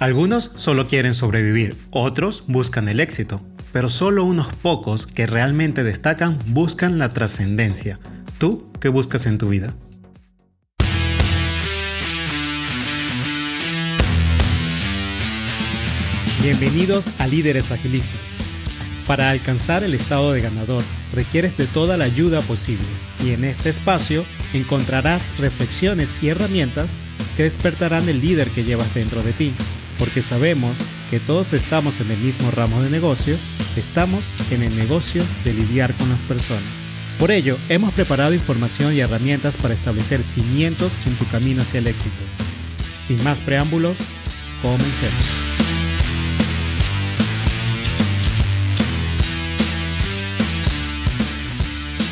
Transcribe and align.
Algunos 0.00 0.52
solo 0.56 0.88
quieren 0.88 1.12
sobrevivir, 1.12 1.76
otros 1.90 2.44
buscan 2.46 2.88
el 2.88 3.00
éxito, 3.00 3.42
pero 3.70 3.90
solo 3.90 4.24
unos 4.24 4.46
pocos 4.46 5.06
que 5.06 5.26
realmente 5.26 5.84
destacan 5.84 6.38
buscan 6.46 6.98
la 6.98 7.10
trascendencia. 7.10 8.00
¿Tú 8.38 8.72
qué 8.80 8.88
buscas 8.88 9.26
en 9.26 9.36
tu 9.36 9.50
vida? 9.50 9.74
Bienvenidos 16.40 17.04
a 17.18 17.26
Líderes 17.26 17.70
Agilistas. 17.70 18.18
Para 19.06 19.28
alcanzar 19.28 19.84
el 19.84 19.92
estado 19.92 20.32
de 20.32 20.40
ganador 20.40 20.82
requieres 21.12 21.58
de 21.58 21.66
toda 21.66 21.98
la 21.98 22.06
ayuda 22.06 22.40
posible 22.40 22.86
y 23.22 23.32
en 23.32 23.44
este 23.44 23.68
espacio 23.68 24.24
encontrarás 24.54 25.28
reflexiones 25.36 26.14
y 26.22 26.28
herramientas 26.28 26.90
que 27.36 27.42
despertarán 27.42 28.08
el 28.08 28.22
líder 28.22 28.48
que 28.48 28.64
llevas 28.64 28.94
dentro 28.94 29.22
de 29.22 29.34
ti 29.34 29.52
porque 30.00 30.22
sabemos 30.22 30.76
que 31.10 31.20
todos 31.20 31.52
estamos 31.52 32.00
en 32.00 32.10
el 32.10 32.18
mismo 32.18 32.50
ramo 32.50 32.82
de 32.82 32.88
negocio, 32.88 33.36
estamos 33.76 34.24
en 34.50 34.62
el 34.62 34.74
negocio 34.74 35.22
de 35.44 35.52
lidiar 35.52 35.94
con 35.94 36.08
las 36.08 36.22
personas. 36.22 36.64
Por 37.18 37.30
ello, 37.30 37.58
hemos 37.68 37.92
preparado 37.92 38.32
información 38.32 38.94
y 38.94 39.00
herramientas 39.00 39.58
para 39.58 39.74
establecer 39.74 40.22
cimientos 40.22 40.94
en 41.04 41.16
tu 41.18 41.26
camino 41.26 41.60
hacia 41.60 41.78
el 41.78 41.86
éxito. 41.86 42.22
Sin 42.98 43.22
más 43.22 43.40
preámbulos, 43.40 43.98
comencemos. 44.62 45.49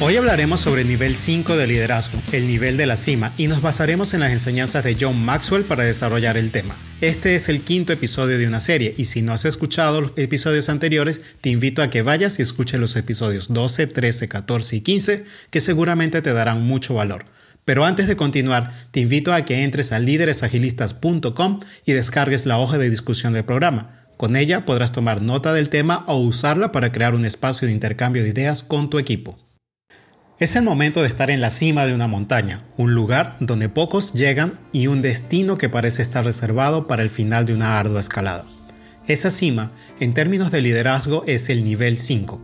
Hoy 0.00 0.16
hablaremos 0.16 0.60
sobre 0.60 0.82
el 0.82 0.88
nivel 0.88 1.16
5 1.16 1.56
de 1.56 1.66
liderazgo, 1.66 2.22
el 2.30 2.46
nivel 2.46 2.76
de 2.76 2.86
la 2.86 2.94
cima, 2.94 3.32
y 3.36 3.48
nos 3.48 3.62
basaremos 3.62 4.14
en 4.14 4.20
las 4.20 4.30
enseñanzas 4.30 4.84
de 4.84 4.96
John 4.98 5.24
Maxwell 5.24 5.64
para 5.64 5.82
desarrollar 5.82 6.36
el 6.36 6.52
tema. 6.52 6.76
Este 7.00 7.34
es 7.34 7.48
el 7.48 7.62
quinto 7.62 7.92
episodio 7.92 8.38
de 8.38 8.46
una 8.46 8.60
serie, 8.60 8.94
y 8.96 9.06
si 9.06 9.22
no 9.22 9.32
has 9.32 9.44
escuchado 9.44 10.00
los 10.00 10.12
episodios 10.14 10.68
anteriores, 10.68 11.20
te 11.40 11.50
invito 11.50 11.82
a 11.82 11.90
que 11.90 12.02
vayas 12.02 12.38
y 12.38 12.42
escuches 12.42 12.78
los 12.78 12.94
episodios 12.94 13.52
12, 13.52 13.88
13, 13.88 14.28
14 14.28 14.76
y 14.76 14.80
15, 14.82 15.24
que 15.50 15.60
seguramente 15.60 16.22
te 16.22 16.32
darán 16.32 16.62
mucho 16.62 16.94
valor. 16.94 17.24
Pero 17.64 17.84
antes 17.84 18.06
de 18.06 18.14
continuar, 18.14 18.72
te 18.92 19.00
invito 19.00 19.34
a 19.34 19.44
que 19.44 19.64
entres 19.64 19.90
a 19.90 19.98
líderesagilistas.com 19.98 21.58
y 21.84 21.92
descargues 21.92 22.46
la 22.46 22.58
hoja 22.58 22.78
de 22.78 22.88
discusión 22.88 23.32
del 23.32 23.44
programa. 23.44 24.06
Con 24.16 24.36
ella 24.36 24.64
podrás 24.64 24.92
tomar 24.92 25.22
nota 25.22 25.52
del 25.52 25.70
tema 25.70 26.04
o 26.06 26.18
usarla 26.18 26.70
para 26.70 26.92
crear 26.92 27.16
un 27.16 27.24
espacio 27.24 27.66
de 27.66 27.74
intercambio 27.74 28.22
de 28.22 28.28
ideas 28.28 28.62
con 28.62 28.90
tu 28.90 29.00
equipo. 29.00 29.47
Es 30.40 30.54
el 30.54 30.62
momento 30.62 31.02
de 31.02 31.08
estar 31.08 31.32
en 31.32 31.40
la 31.40 31.50
cima 31.50 31.84
de 31.84 31.92
una 31.92 32.06
montaña, 32.06 32.62
un 32.76 32.94
lugar 32.94 33.34
donde 33.40 33.68
pocos 33.68 34.12
llegan 34.12 34.60
y 34.70 34.86
un 34.86 35.02
destino 35.02 35.56
que 35.56 35.68
parece 35.68 36.00
estar 36.00 36.24
reservado 36.24 36.86
para 36.86 37.02
el 37.02 37.10
final 37.10 37.44
de 37.44 37.54
una 37.54 37.80
ardua 37.80 37.98
escalada. 37.98 38.44
Esa 39.08 39.32
cima, 39.32 39.72
en 39.98 40.14
términos 40.14 40.52
de 40.52 40.62
liderazgo, 40.62 41.24
es 41.26 41.50
el 41.50 41.64
nivel 41.64 41.98
5. 41.98 42.40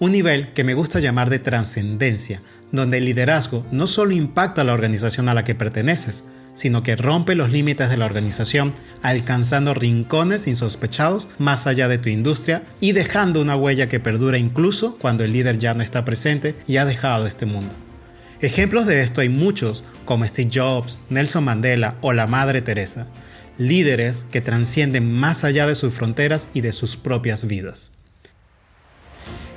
Un 0.00 0.10
nivel 0.10 0.52
que 0.54 0.64
me 0.64 0.74
gusta 0.74 0.98
llamar 0.98 1.30
de 1.30 1.38
trascendencia, 1.38 2.42
donde 2.72 2.98
el 2.98 3.04
liderazgo 3.04 3.64
no 3.70 3.86
solo 3.86 4.10
impacta 4.10 4.62
a 4.62 4.64
la 4.64 4.72
organización 4.72 5.28
a 5.28 5.34
la 5.34 5.44
que 5.44 5.54
perteneces, 5.54 6.24
sino 6.54 6.82
que 6.82 6.96
rompe 6.96 7.34
los 7.34 7.50
límites 7.50 7.90
de 7.90 7.96
la 7.96 8.06
organización, 8.06 8.72
alcanzando 9.02 9.74
rincones 9.74 10.46
insospechados 10.46 11.28
más 11.38 11.66
allá 11.66 11.88
de 11.88 11.98
tu 11.98 12.08
industria 12.08 12.62
y 12.80 12.92
dejando 12.92 13.40
una 13.40 13.56
huella 13.56 13.88
que 13.88 14.00
perdura 14.00 14.38
incluso 14.38 14.96
cuando 14.98 15.24
el 15.24 15.32
líder 15.32 15.58
ya 15.58 15.74
no 15.74 15.82
está 15.82 16.04
presente 16.04 16.54
y 16.66 16.78
ha 16.78 16.84
dejado 16.84 17.26
este 17.26 17.46
mundo. 17.46 17.74
Ejemplos 18.40 18.86
de 18.86 19.02
esto 19.02 19.20
hay 19.20 19.28
muchos, 19.28 19.84
como 20.04 20.26
Steve 20.26 20.50
Jobs, 20.52 21.00
Nelson 21.10 21.44
Mandela 21.44 21.96
o 22.00 22.12
la 22.12 22.26
Madre 22.26 22.62
Teresa, 22.62 23.06
líderes 23.58 24.26
que 24.30 24.40
trascienden 24.40 25.12
más 25.12 25.44
allá 25.44 25.66
de 25.66 25.74
sus 25.74 25.94
fronteras 25.94 26.48
y 26.54 26.60
de 26.60 26.72
sus 26.72 26.96
propias 26.96 27.46
vidas. 27.46 27.90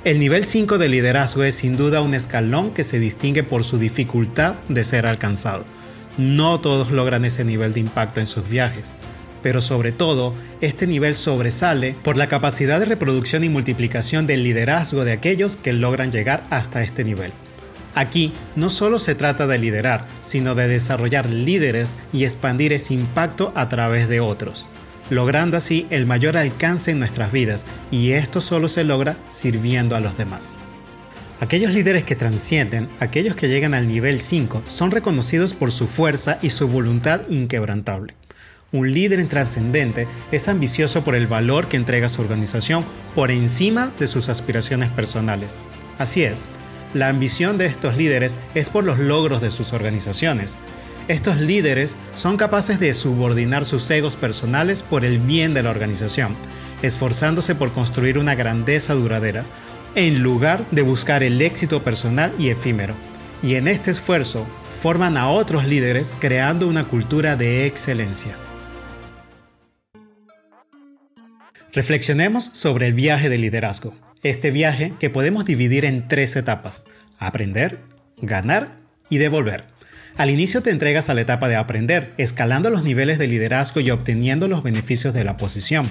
El 0.04 0.20
nivel 0.20 0.44
5 0.44 0.78
de 0.78 0.88
liderazgo 0.88 1.42
es 1.42 1.56
sin 1.56 1.76
duda 1.76 2.00
un 2.00 2.14
escalón 2.14 2.72
que 2.72 2.84
se 2.84 2.98
distingue 2.98 3.42
por 3.42 3.64
su 3.64 3.78
dificultad 3.78 4.54
de 4.68 4.84
ser 4.84 5.06
alcanzado 5.06 5.64
no 6.18 6.60
todos 6.60 6.90
logran 6.90 7.24
ese 7.24 7.44
nivel 7.44 7.72
de 7.72 7.80
impacto 7.80 8.20
en 8.20 8.26
sus 8.26 8.48
viajes, 8.48 8.94
pero 9.42 9.60
sobre 9.60 9.92
todo, 9.92 10.34
este 10.60 10.86
nivel 10.86 11.14
sobresale 11.14 11.96
por 12.02 12.16
la 12.16 12.28
capacidad 12.28 12.80
de 12.80 12.86
reproducción 12.86 13.44
y 13.44 13.48
multiplicación 13.48 14.26
del 14.26 14.42
liderazgo 14.42 15.04
de 15.04 15.12
aquellos 15.12 15.56
que 15.56 15.72
logran 15.72 16.10
llegar 16.10 16.44
hasta 16.50 16.82
este 16.82 17.04
nivel. 17.04 17.32
Aquí 17.94 18.32
no 18.56 18.68
solo 18.68 18.98
se 18.98 19.14
trata 19.14 19.46
de 19.46 19.58
liderar, 19.58 20.06
sino 20.20 20.54
de 20.54 20.68
desarrollar 20.68 21.30
líderes 21.30 21.96
y 22.12 22.24
expandir 22.24 22.72
ese 22.72 22.94
impacto 22.94 23.52
a 23.54 23.68
través 23.68 24.08
de 24.08 24.20
otros, 24.20 24.68
logrando 25.10 25.56
así 25.56 25.86
el 25.90 26.06
mayor 26.06 26.36
alcance 26.36 26.90
en 26.90 26.98
nuestras 26.98 27.32
vidas, 27.32 27.64
y 27.90 28.10
esto 28.10 28.40
solo 28.40 28.68
se 28.68 28.84
logra 28.84 29.16
sirviendo 29.28 29.96
a 29.96 30.00
los 30.00 30.16
demás. 30.18 30.54
Aquellos 31.40 31.72
líderes 31.72 32.02
que 32.02 32.16
transcienden, 32.16 32.88
aquellos 32.98 33.36
que 33.36 33.48
llegan 33.48 33.72
al 33.72 33.86
nivel 33.86 34.20
5, 34.20 34.64
son 34.66 34.90
reconocidos 34.90 35.54
por 35.54 35.70
su 35.70 35.86
fuerza 35.86 36.40
y 36.42 36.50
su 36.50 36.66
voluntad 36.66 37.20
inquebrantable. 37.28 38.14
Un 38.72 38.92
líder 38.92 39.24
trascendente 39.28 40.08
es 40.32 40.48
ambicioso 40.48 41.04
por 41.04 41.14
el 41.14 41.28
valor 41.28 41.68
que 41.68 41.76
entrega 41.76 42.08
su 42.08 42.22
organización 42.22 42.84
por 43.14 43.30
encima 43.30 43.92
de 44.00 44.08
sus 44.08 44.28
aspiraciones 44.28 44.90
personales. 44.90 45.58
Así 45.96 46.24
es, 46.24 46.48
la 46.92 47.08
ambición 47.08 47.56
de 47.56 47.66
estos 47.66 47.96
líderes 47.96 48.36
es 48.56 48.68
por 48.68 48.82
los 48.82 48.98
logros 48.98 49.40
de 49.40 49.52
sus 49.52 49.72
organizaciones. 49.72 50.58
Estos 51.06 51.40
líderes 51.40 51.96
son 52.16 52.36
capaces 52.36 52.80
de 52.80 52.92
subordinar 52.94 53.64
sus 53.64 53.88
egos 53.90 54.16
personales 54.16 54.82
por 54.82 55.04
el 55.04 55.20
bien 55.20 55.54
de 55.54 55.62
la 55.62 55.70
organización, 55.70 56.34
esforzándose 56.82 57.54
por 57.54 57.72
construir 57.72 58.18
una 58.18 58.34
grandeza 58.34 58.94
duradera, 58.94 59.46
en 59.94 60.22
lugar 60.22 60.64
de 60.70 60.82
buscar 60.82 61.22
el 61.22 61.40
éxito 61.40 61.82
personal 61.82 62.32
y 62.38 62.48
efímero. 62.48 62.94
Y 63.42 63.54
en 63.54 63.68
este 63.68 63.90
esfuerzo 63.90 64.46
forman 64.80 65.16
a 65.16 65.28
otros 65.28 65.64
líderes 65.64 66.14
creando 66.18 66.68
una 66.68 66.84
cultura 66.84 67.36
de 67.36 67.66
excelencia. 67.66 68.36
Reflexionemos 71.72 72.44
sobre 72.44 72.86
el 72.86 72.92
viaje 72.92 73.28
de 73.28 73.38
liderazgo. 73.38 73.94
Este 74.22 74.50
viaje 74.50 74.94
que 74.98 75.10
podemos 75.10 75.44
dividir 75.44 75.84
en 75.84 76.08
tres 76.08 76.34
etapas. 76.34 76.84
Aprender, 77.18 77.78
ganar 78.20 78.76
y 79.10 79.18
devolver. 79.18 79.64
Al 80.16 80.30
inicio 80.30 80.62
te 80.62 80.70
entregas 80.70 81.08
a 81.08 81.14
la 81.14 81.20
etapa 81.20 81.46
de 81.46 81.54
aprender, 81.54 82.12
escalando 82.16 82.70
los 82.70 82.82
niveles 82.82 83.18
de 83.18 83.28
liderazgo 83.28 83.80
y 83.80 83.92
obteniendo 83.92 84.48
los 84.48 84.64
beneficios 84.64 85.14
de 85.14 85.22
la 85.22 85.36
posición. 85.36 85.88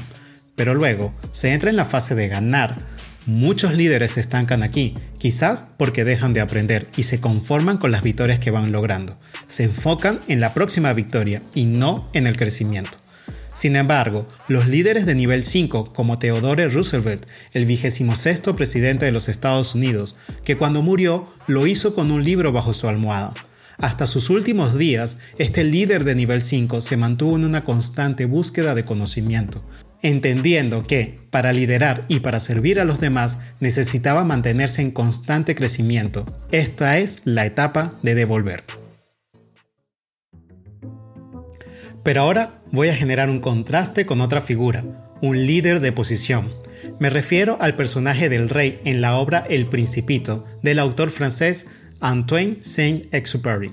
Pero 0.56 0.74
luego 0.74 1.13
se 1.31 1.53
entra 1.53 1.69
en 1.69 1.78
la 1.78 1.86
fase 1.86 2.16
de 2.16 2.28
ganar, 2.28 2.80
Muchos 3.27 3.75
líderes 3.75 4.11
se 4.11 4.21
estancan 4.21 4.63
aquí, 4.63 4.95
quizás 5.19 5.65
porque 5.75 6.05
dejan 6.05 6.31
de 6.31 6.39
aprender 6.39 6.88
y 6.95 7.03
se 7.03 7.19
conforman 7.19 7.77
con 7.77 7.91
las 7.91 8.01
victorias 8.01 8.39
que 8.39 8.51
van 8.51 8.71
logrando. 8.71 9.17
Se 9.47 9.65
enfocan 9.65 10.21
en 10.29 10.39
la 10.39 10.53
próxima 10.53 10.93
victoria 10.93 11.41
y 11.53 11.65
no 11.65 12.07
en 12.13 12.25
el 12.25 12.38
crecimiento. 12.38 12.99
Sin 13.53 13.75
embargo, 13.75 14.29
los 14.47 14.69
líderes 14.69 15.05
de 15.05 15.13
nivel 15.13 15.43
5, 15.43 15.91
como 15.91 16.19
Theodore 16.19 16.69
Roosevelt, 16.69 17.25
el 17.51 17.65
vigésimo 17.65 18.15
sexto 18.15 18.55
presidente 18.55 19.03
de 19.03 19.11
los 19.11 19.27
Estados 19.27 19.75
Unidos, 19.75 20.15
que 20.45 20.55
cuando 20.55 20.81
murió 20.81 21.27
lo 21.47 21.67
hizo 21.67 21.94
con 21.94 22.11
un 22.11 22.23
libro 22.23 22.53
bajo 22.53 22.71
su 22.71 22.88
almohada. 22.88 23.33
Hasta 23.77 24.07
sus 24.07 24.29
últimos 24.29 24.77
días, 24.77 25.17
este 25.38 25.65
líder 25.65 26.05
de 26.05 26.15
nivel 26.15 26.41
5 26.41 26.79
se 26.79 26.95
mantuvo 26.95 27.35
en 27.35 27.44
una 27.44 27.65
constante 27.65 28.25
búsqueda 28.25 28.73
de 28.73 28.85
conocimiento, 28.85 29.65
entendiendo 30.02 30.84
que, 30.84 31.19
para 31.30 31.53
liderar 31.53 32.06
y 32.08 32.19
para 32.19 32.40
servir 32.40 32.80
a 32.80 32.85
los 32.85 33.00
demás, 33.00 33.38
necesitaba 33.59 34.24
mantenerse 34.24 34.81
en 34.81 34.91
constante 34.91 35.56
crecimiento. 35.56 36.25
Esta 36.52 36.97
es 36.97 37.22
la 37.25 37.46
etapa 37.46 37.94
de 38.02 38.16
devolver. 38.16 38.63
Pero 42.03 42.22
ahora 42.22 42.62
voy 42.72 42.90
a 42.90 42.96
generar 42.96 43.30
un 43.30 43.40
contraste 43.40 44.06
con 44.06 44.21
otra 44.21 44.42
figura, 44.42 44.83
un 45.21 45.45
líder 45.45 45.81
de 45.81 45.92
posición. 45.92 46.54
Me 47.00 47.10
refiero 47.10 47.57
al 47.60 47.75
personaje 47.75 48.30
del 48.30 48.50
rey 48.50 48.80
en 48.86 49.01
la 49.01 49.16
obra 49.16 49.45
El 49.50 49.68
Principito 49.68 50.45
del 50.62 50.80
autor 50.80 51.10
francés 51.10 51.66
Antoine 52.00 52.57
Saint-Exupéry. 52.62 53.71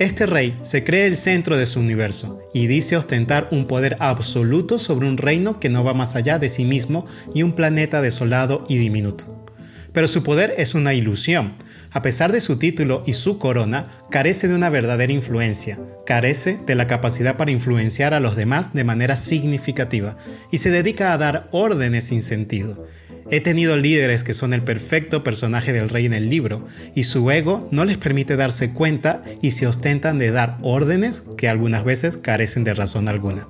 Este 0.00 0.24
rey 0.24 0.56
se 0.62 0.82
cree 0.82 1.04
el 1.04 1.18
centro 1.18 1.58
de 1.58 1.66
su 1.66 1.78
universo 1.78 2.40
y 2.54 2.68
dice 2.68 2.96
ostentar 2.96 3.48
un 3.50 3.66
poder 3.66 3.98
absoluto 4.00 4.78
sobre 4.78 5.06
un 5.06 5.18
reino 5.18 5.60
que 5.60 5.68
no 5.68 5.84
va 5.84 5.92
más 5.92 6.16
allá 6.16 6.38
de 6.38 6.48
sí 6.48 6.64
mismo 6.64 7.04
y 7.34 7.42
un 7.42 7.52
planeta 7.52 8.00
desolado 8.00 8.64
y 8.66 8.78
diminuto. 8.78 9.44
Pero 9.92 10.08
su 10.08 10.22
poder 10.22 10.54
es 10.56 10.74
una 10.74 10.94
ilusión. 10.94 11.52
A 11.92 12.00
pesar 12.00 12.32
de 12.32 12.40
su 12.40 12.58
título 12.58 13.02
y 13.04 13.12
su 13.12 13.38
corona, 13.38 13.88
carece 14.10 14.48
de 14.48 14.54
una 14.54 14.70
verdadera 14.70 15.12
influencia, 15.12 15.78
carece 16.06 16.58
de 16.64 16.76
la 16.76 16.86
capacidad 16.86 17.36
para 17.36 17.50
influenciar 17.50 18.14
a 18.14 18.20
los 18.20 18.36
demás 18.36 18.72
de 18.72 18.84
manera 18.84 19.16
significativa 19.16 20.16
y 20.50 20.58
se 20.58 20.70
dedica 20.70 21.12
a 21.12 21.18
dar 21.18 21.48
órdenes 21.50 22.04
sin 22.04 22.22
sentido. 22.22 22.86
He 23.30 23.40
tenido 23.40 23.76
líderes 23.76 24.24
que 24.24 24.34
son 24.34 24.54
el 24.54 24.62
perfecto 24.62 25.22
personaje 25.22 25.72
del 25.72 25.88
rey 25.88 26.06
en 26.06 26.14
el 26.14 26.30
libro, 26.30 26.66
y 26.94 27.04
su 27.04 27.30
ego 27.30 27.68
no 27.70 27.84
les 27.84 27.98
permite 27.98 28.36
darse 28.36 28.72
cuenta 28.72 29.22
y 29.40 29.52
se 29.52 29.66
ostentan 29.66 30.18
de 30.18 30.30
dar 30.30 30.58
órdenes 30.62 31.24
que 31.36 31.48
algunas 31.48 31.84
veces 31.84 32.16
carecen 32.16 32.64
de 32.64 32.74
razón 32.74 33.08
alguna. 33.08 33.46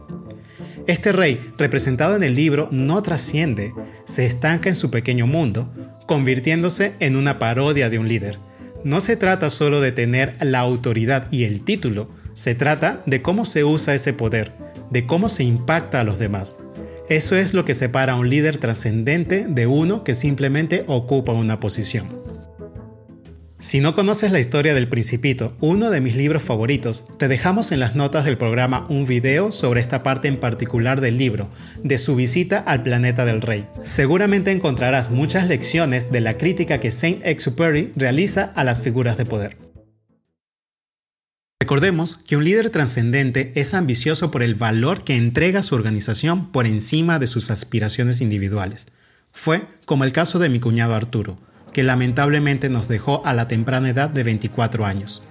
Este 0.87 1.13
rey, 1.13 1.41
representado 1.57 2.17
en 2.17 2.23
el 2.23 2.35
libro, 2.35 2.69
no 2.71 3.03
trasciende, 3.03 3.73
se 4.07 4.27
estanca 4.27 4.69
en 4.69 4.77
su 4.77 4.91
pequeño 4.91 5.27
mundo, 5.27 5.73
convirtiéndose 6.07 6.95
en 7.01 7.17
una 7.17 7.39
parodia 7.39 7.91
de 7.91 7.99
un 7.99 8.09
líder. 8.09 8.39
No 8.83 9.01
se 9.01 9.17
trata 9.17 9.51
solo 9.51 9.81
de 9.81 9.93
tener 9.93 10.35
la 10.41 10.61
autoridad 10.61 11.31
y 11.31 11.45
el 11.45 11.63
título, 11.63 12.09
se 12.35 12.55
trata 12.55 13.03
de 13.07 13.23
cómo 13.23 13.45
se 13.45 13.65
usa 13.65 13.95
ese 13.95 14.13
poder, 14.13 14.53
de 14.91 15.07
cómo 15.07 15.29
se 15.29 15.45
impacta 15.45 16.01
a 16.01 16.05
los 16.05 16.19
demás. 16.19 16.59
Eso 17.11 17.35
es 17.35 17.55
lo 17.55 17.65
que 17.65 17.75
separa 17.75 18.13
a 18.13 18.17
un 18.17 18.31
líder 18.31 18.59
trascendente 18.59 19.45
de 19.49 19.67
uno 19.67 20.05
que 20.05 20.15
simplemente 20.15 20.85
ocupa 20.87 21.33
una 21.33 21.59
posición. 21.59 22.07
Si 23.59 23.81
no 23.81 23.97
conoces 23.97 24.31
la 24.31 24.39
historia 24.39 24.75
del 24.75 24.89
Principito, 24.89 25.57
uno 25.59 25.91
de 25.91 26.01
mis 26.01 26.15
libros 26.15 26.45
favoritos, 26.45 27.07
te 27.19 27.27
dejamos 27.27 27.73
en 27.73 27.81
las 27.81 27.97
notas 27.97 28.25
del 28.27 28.39
programa 28.39 28.87
un 28.89 29.07
video 29.07 29.51
sobre 29.51 29.81
esta 29.81 30.05
parte 30.05 30.29
en 30.29 30.39
particular 30.39 31.01
del 31.01 31.19
libro, 31.19 31.51
de 31.83 31.99
su 31.99 32.15
visita 32.15 32.59
al 32.59 32.85
planeta 32.85 33.25
del 33.25 33.43
rey. 33.43 33.67
Seguramente 33.83 34.53
encontrarás 34.53 35.11
muchas 35.11 35.49
lecciones 35.49 36.13
de 36.13 36.21
la 36.21 36.39
crítica 36.39 36.79
que 36.79 36.93
Saint-Exupéry 36.93 37.93
realiza 37.97 38.53
a 38.55 38.63
las 38.63 38.83
figuras 38.83 39.17
de 39.17 39.27
poder. 39.27 39.70
Recordemos 41.63 42.17
que 42.27 42.39
un 42.39 42.45
líder 42.45 42.71
trascendente 42.71 43.53
es 43.55 43.75
ambicioso 43.75 44.31
por 44.31 44.43
el 44.43 44.55
valor 44.55 45.05
que 45.05 45.17
entrega 45.17 45.63
su 45.63 45.75
organización 45.75 46.51
por 46.51 46.65
encima 46.65 47.19
de 47.19 47.27
sus 47.27 47.51
aspiraciones 47.51 48.23
individuales. 48.23 48.87
Fue 49.35 49.67
como 49.85 50.05
el 50.05 50.13
caso 50.13 50.39
de 50.39 50.49
mi 50.49 50.59
cuñado 50.59 50.95
Arturo 50.95 51.37
que 51.75 51.83
lamentablemente 51.83 52.71
nos 52.71 52.89
dejó 52.89 53.25
a 53.27 53.35
la 53.35 53.47
temprana 53.47 53.91
edad 53.91 54.09
de 54.09 54.23
24 54.23 54.87
años. 54.87 55.23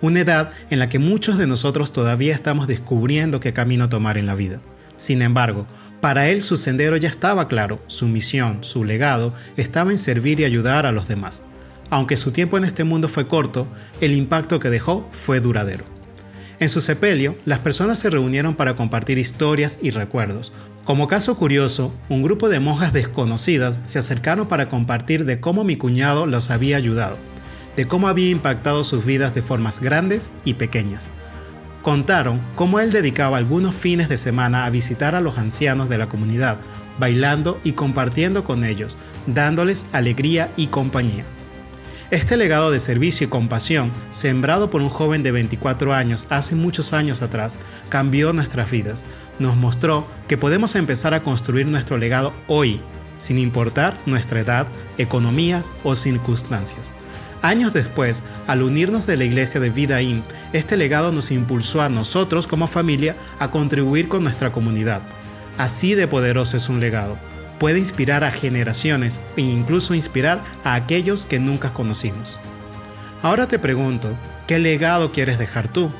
Una 0.00 0.20
edad 0.20 0.50
en 0.70 0.78
la 0.78 0.88
que 0.88 0.98
muchos 0.98 1.36
de 1.36 1.46
nosotros 1.46 1.92
todavía 1.92 2.34
estamos 2.34 2.66
descubriendo 2.66 3.38
qué 3.38 3.52
camino 3.52 3.90
tomar 3.90 4.16
en 4.16 4.24
la 4.24 4.34
vida. 4.34 4.62
Sin 4.96 5.20
embargo, 5.20 5.66
para 6.00 6.30
él 6.30 6.40
su 6.40 6.56
sendero 6.56 6.96
ya 6.96 7.10
estaba 7.10 7.48
claro, 7.48 7.82
su 7.86 8.08
misión, 8.08 8.64
su 8.64 8.82
legado, 8.82 9.34
estaba 9.58 9.92
en 9.92 9.98
servir 9.98 10.40
y 10.40 10.46
ayudar 10.46 10.86
a 10.86 10.92
los 10.92 11.06
demás. 11.06 11.42
Aunque 11.90 12.16
su 12.16 12.32
tiempo 12.32 12.56
en 12.56 12.64
este 12.64 12.84
mundo 12.84 13.08
fue 13.08 13.28
corto, 13.28 13.66
el 14.00 14.12
impacto 14.12 14.58
que 14.58 14.70
dejó 14.70 15.08
fue 15.12 15.40
duradero. 15.40 15.84
En 16.58 16.68
su 16.68 16.80
sepelio, 16.80 17.36
las 17.44 17.58
personas 17.58 17.98
se 17.98 18.10
reunieron 18.10 18.54
para 18.54 18.76
compartir 18.76 19.18
historias 19.18 19.78
y 19.82 19.90
recuerdos, 19.90 20.52
como 20.86 21.08
caso 21.08 21.36
curioso, 21.36 21.92
un 22.08 22.22
grupo 22.22 22.48
de 22.48 22.60
monjas 22.60 22.92
desconocidas 22.92 23.80
se 23.86 23.98
acercaron 23.98 24.46
para 24.46 24.68
compartir 24.68 25.24
de 25.24 25.40
cómo 25.40 25.64
mi 25.64 25.74
cuñado 25.76 26.26
los 26.26 26.52
había 26.52 26.76
ayudado, 26.76 27.16
de 27.76 27.88
cómo 27.88 28.06
había 28.06 28.30
impactado 28.30 28.84
sus 28.84 29.04
vidas 29.04 29.34
de 29.34 29.42
formas 29.42 29.80
grandes 29.80 30.30
y 30.44 30.54
pequeñas. 30.54 31.10
Contaron 31.82 32.40
cómo 32.54 32.78
él 32.78 32.92
dedicaba 32.92 33.36
algunos 33.36 33.74
fines 33.74 34.08
de 34.08 34.16
semana 34.16 34.64
a 34.64 34.70
visitar 34.70 35.16
a 35.16 35.20
los 35.20 35.38
ancianos 35.38 35.88
de 35.88 35.98
la 35.98 36.08
comunidad, 36.08 36.58
bailando 37.00 37.60
y 37.64 37.72
compartiendo 37.72 38.44
con 38.44 38.62
ellos, 38.62 38.96
dándoles 39.26 39.86
alegría 39.92 40.52
y 40.56 40.68
compañía. 40.68 41.24
Este 42.12 42.36
legado 42.36 42.70
de 42.70 42.78
servicio 42.78 43.26
y 43.26 43.30
compasión, 43.30 43.90
sembrado 44.10 44.70
por 44.70 44.80
un 44.80 44.88
joven 44.88 45.24
de 45.24 45.32
24 45.32 45.92
años 45.92 46.28
hace 46.30 46.54
muchos 46.54 46.92
años 46.92 47.20
atrás, 47.20 47.56
cambió 47.88 48.32
nuestras 48.32 48.70
vidas. 48.70 49.04
Nos 49.40 49.56
mostró 49.56 50.06
que 50.28 50.38
podemos 50.38 50.76
empezar 50.76 51.14
a 51.14 51.24
construir 51.24 51.66
nuestro 51.66 51.98
legado 51.98 52.32
hoy, 52.46 52.80
sin 53.18 53.38
importar 53.38 53.98
nuestra 54.06 54.38
edad, 54.38 54.68
economía 54.98 55.64
o 55.82 55.96
circunstancias. 55.96 56.92
Años 57.42 57.72
después, 57.72 58.22
al 58.46 58.62
unirnos 58.62 59.08
de 59.08 59.16
la 59.16 59.24
iglesia 59.24 59.60
de 59.60 59.70
Vidaín, 59.70 60.22
este 60.52 60.76
legado 60.76 61.10
nos 61.10 61.32
impulsó 61.32 61.82
a 61.82 61.88
nosotros 61.88 62.46
como 62.46 62.68
familia 62.68 63.16
a 63.40 63.50
contribuir 63.50 64.08
con 64.08 64.22
nuestra 64.22 64.52
comunidad. 64.52 65.02
Así 65.58 65.96
de 65.96 66.06
poderoso 66.06 66.56
es 66.56 66.68
un 66.68 66.78
legado 66.78 67.18
puede 67.58 67.78
inspirar 67.78 68.24
a 68.24 68.30
generaciones 68.30 69.20
e 69.36 69.42
incluso 69.42 69.94
inspirar 69.94 70.44
a 70.64 70.74
aquellos 70.74 71.26
que 71.26 71.38
nunca 71.38 71.72
conocimos. 71.72 72.38
Ahora 73.22 73.48
te 73.48 73.58
pregunto, 73.58 74.16
¿qué 74.46 74.58
legado 74.58 75.12
quieres 75.12 75.38
dejar 75.38 75.68
tú? 75.68 75.90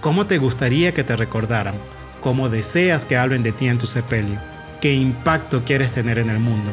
¿Cómo 0.00 0.26
te 0.26 0.38
gustaría 0.38 0.94
que 0.94 1.04
te 1.04 1.16
recordaran? 1.16 1.74
¿Cómo 2.20 2.48
deseas 2.48 3.04
que 3.04 3.16
hablen 3.16 3.42
de 3.42 3.52
ti 3.52 3.68
en 3.68 3.78
tu 3.78 3.86
sepelio? 3.86 4.38
¿Qué 4.80 4.94
impacto 4.94 5.64
quieres 5.64 5.90
tener 5.92 6.18
en 6.18 6.30
el 6.30 6.38
mundo? 6.38 6.70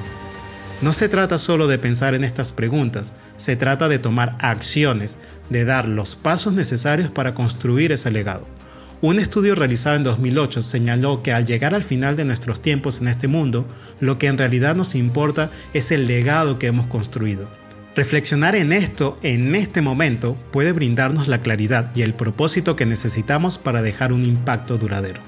No 0.81 0.93
se 0.93 1.09
trata 1.09 1.37
solo 1.39 1.67
de 1.67 1.79
pensar 1.79 2.13
en 2.13 2.23
estas 2.23 2.51
preguntas, 2.51 3.13
se 3.35 3.55
trata 3.55 3.87
de 3.89 3.97
tomar 3.97 4.35
acciones, 4.39 5.17
de 5.49 5.65
dar 5.65 5.87
los 5.87 6.15
pasos 6.15 6.53
necesarios 6.53 7.09
para 7.09 7.33
construir 7.33 7.91
ese 7.91 8.11
legado. 8.11 8.56
Un 8.99 9.19
estudio 9.19 9.53
realizado 9.53 9.95
en 9.95 10.03
2008 10.03 10.63
señaló 10.63 11.21
que 11.21 11.31
al 11.31 11.45
llegar 11.45 11.75
al 11.75 11.83
final 11.83 12.15
de 12.15 12.25
nuestros 12.25 12.63
tiempos 12.63 12.99
en 12.99 13.07
este 13.07 13.27
mundo, 13.27 13.67
lo 13.99 14.17
que 14.17 14.25
en 14.25 14.39
realidad 14.39 14.75
nos 14.75 14.95
importa 14.95 15.51
es 15.75 15.91
el 15.91 16.07
legado 16.07 16.57
que 16.57 16.65
hemos 16.65 16.87
construido. 16.87 17.47
Reflexionar 17.95 18.55
en 18.55 18.73
esto 18.73 19.17
en 19.21 19.53
este 19.53 19.81
momento 19.81 20.35
puede 20.51 20.71
brindarnos 20.71 21.27
la 21.27 21.41
claridad 21.41 21.95
y 21.95 22.01
el 22.01 22.15
propósito 22.15 22.75
que 22.75 22.87
necesitamos 22.87 23.59
para 23.59 23.83
dejar 23.83 24.13
un 24.13 24.25
impacto 24.25 24.79
duradero. 24.79 25.21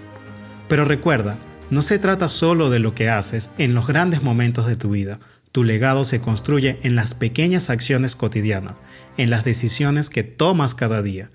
Pero 0.68 0.84
recuerda, 0.84 1.38
no 1.70 1.84
se 1.84 2.00
trata 2.00 2.28
solo 2.28 2.72
de 2.72 2.80
lo 2.80 2.96
que 2.96 3.10
haces 3.10 3.52
en 3.60 3.76
los 3.76 3.86
grandes 3.86 4.24
momentos 4.24 4.66
de 4.66 4.78
tu 4.78 4.90
vida. 4.90 5.20
Tu 5.52 5.64
legado 5.64 6.06
se 6.06 6.22
construye 6.22 6.80
en 6.82 6.96
las 6.96 7.14
pequeñas 7.14 7.70
acciones 7.70 8.16
cotidianas, 8.16 8.78
en 9.18 9.30
las 9.30 9.46
decisiones 9.46 10.10
que 10.10 10.24
tomas 10.24 10.74
cada 10.74 11.04
día 11.04 11.30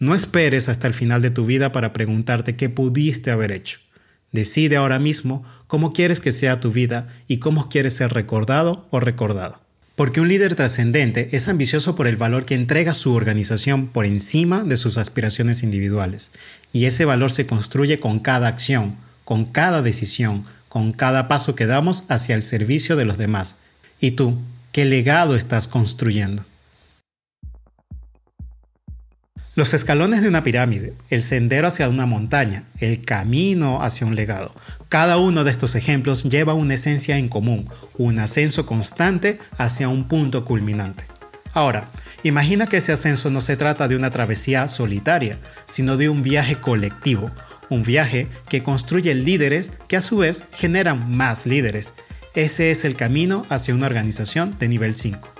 no 0.00 0.14
esperes 0.14 0.68
hasta 0.68 0.86
el 0.86 0.94
final 0.94 1.22
de 1.22 1.30
tu 1.30 1.44
vida 1.44 1.72
para 1.72 1.92
preguntarte 1.92 2.56
qué 2.56 2.68
pudiste 2.70 3.30
haber 3.30 3.52
hecho. 3.52 3.78
Decide 4.32 4.76
ahora 4.76 4.98
mismo 4.98 5.44
cómo 5.66 5.92
quieres 5.92 6.20
que 6.20 6.32
sea 6.32 6.58
tu 6.58 6.70
vida 6.70 7.08
y 7.28 7.36
cómo 7.36 7.68
quieres 7.68 7.94
ser 7.94 8.12
recordado 8.12 8.86
o 8.90 8.98
recordado. 8.98 9.60
Porque 9.96 10.22
un 10.22 10.28
líder 10.28 10.54
trascendente 10.54 11.28
es 11.32 11.48
ambicioso 11.48 11.94
por 11.94 12.06
el 12.06 12.16
valor 12.16 12.46
que 12.46 12.54
entrega 12.54 12.94
su 12.94 13.12
organización 13.12 13.88
por 13.88 14.06
encima 14.06 14.64
de 14.64 14.78
sus 14.78 14.96
aspiraciones 14.96 15.62
individuales. 15.62 16.30
Y 16.72 16.86
ese 16.86 17.04
valor 17.04 17.30
se 17.30 17.46
construye 17.46 18.00
con 18.00 18.20
cada 18.20 18.48
acción, 18.48 18.96
con 19.24 19.44
cada 19.44 19.82
decisión, 19.82 20.44
con 20.70 20.92
cada 20.92 21.28
paso 21.28 21.54
que 21.54 21.66
damos 21.66 22.04
hacia 22.08 22.34
el 22.34 22.42
servicio 22.42 22.96
de 22.96 23.04
los 23.04 23.18
demás. 23.18 23.56
¿Y 24.00 24.12
tú, 24.12 24.38
qué 24.72 24.86
legado 24.86 25.36
estás 25.36 25.68
construyendo? 25.68 26.46
Los 29.56 29.74
escalones 29.74 30.22
de 30.22 30.28
una 30.28 30.44
pirámide, 30.44 30.94
el 31.10 31.22
sendero 31.22 31.66
hacia 31.66 31.88
una 31.88 32.06
montaña, 32.06 32.66
el 32.78 33.02
camino 33.02 33.82
hacia 33.82 34.06
un 34.06 34.14
legado. 34.14 34.54
Cada 34.88 35.16
uno 35.16 35.42
de 35.42 35.50
estos 35.50 35.74
ejemplos 35.74 36.22
lleva 36.22 36.54
una 36.54 36.74
esencia 36.74 37.18
en 37.18 37.28
común, 37.28 37.68
un 37.94 38.20
ascenso 38.20 38.64
constante 38.64 39.40
hacia 39.58 39.88
un 39.88 40.06
punto 40.06 40.44
culminante. 40.44 41.04
Ahora, 41.52 41.90
imagina 42.22 42.68
que 42.68 42.76
ese 42.76 42.92
ascenso 42.92 43.28
no 43.28 43.40
se 43.40 43.56
trata 43.56 43.88
de 43.88 43.96
una 43.96 44.12
travesía 44.12 44.68
solitaria, 44.68 45.40
sino 45.64 45.96
de 45.96 46.08
un 46.08 46.22
viaje 46.22 46.54
colectivo, 46.60 47.32
un 47.68 47.82
viaje 47.82 48.28
que 48.48 48.62
construye 48.62 49.16
líderes 49.16 49.72
que 49.88 49.96
a 49.96 50.02
su 50.02 50.18
vez 50.18 50.44
generan 50.52 51.10
más 51.10 51.44
líderes. 51.44 51.92
Ese 52.36 52.70
es 52.70 52.84
el 52.84 52.94
camino 52.94 53.44
hacia 53.48 53.74
una 53.74 53.86
organización 53.86 54.56
de 54.60 54.68
nivel 54.68 54.94
5. 54.94 55.39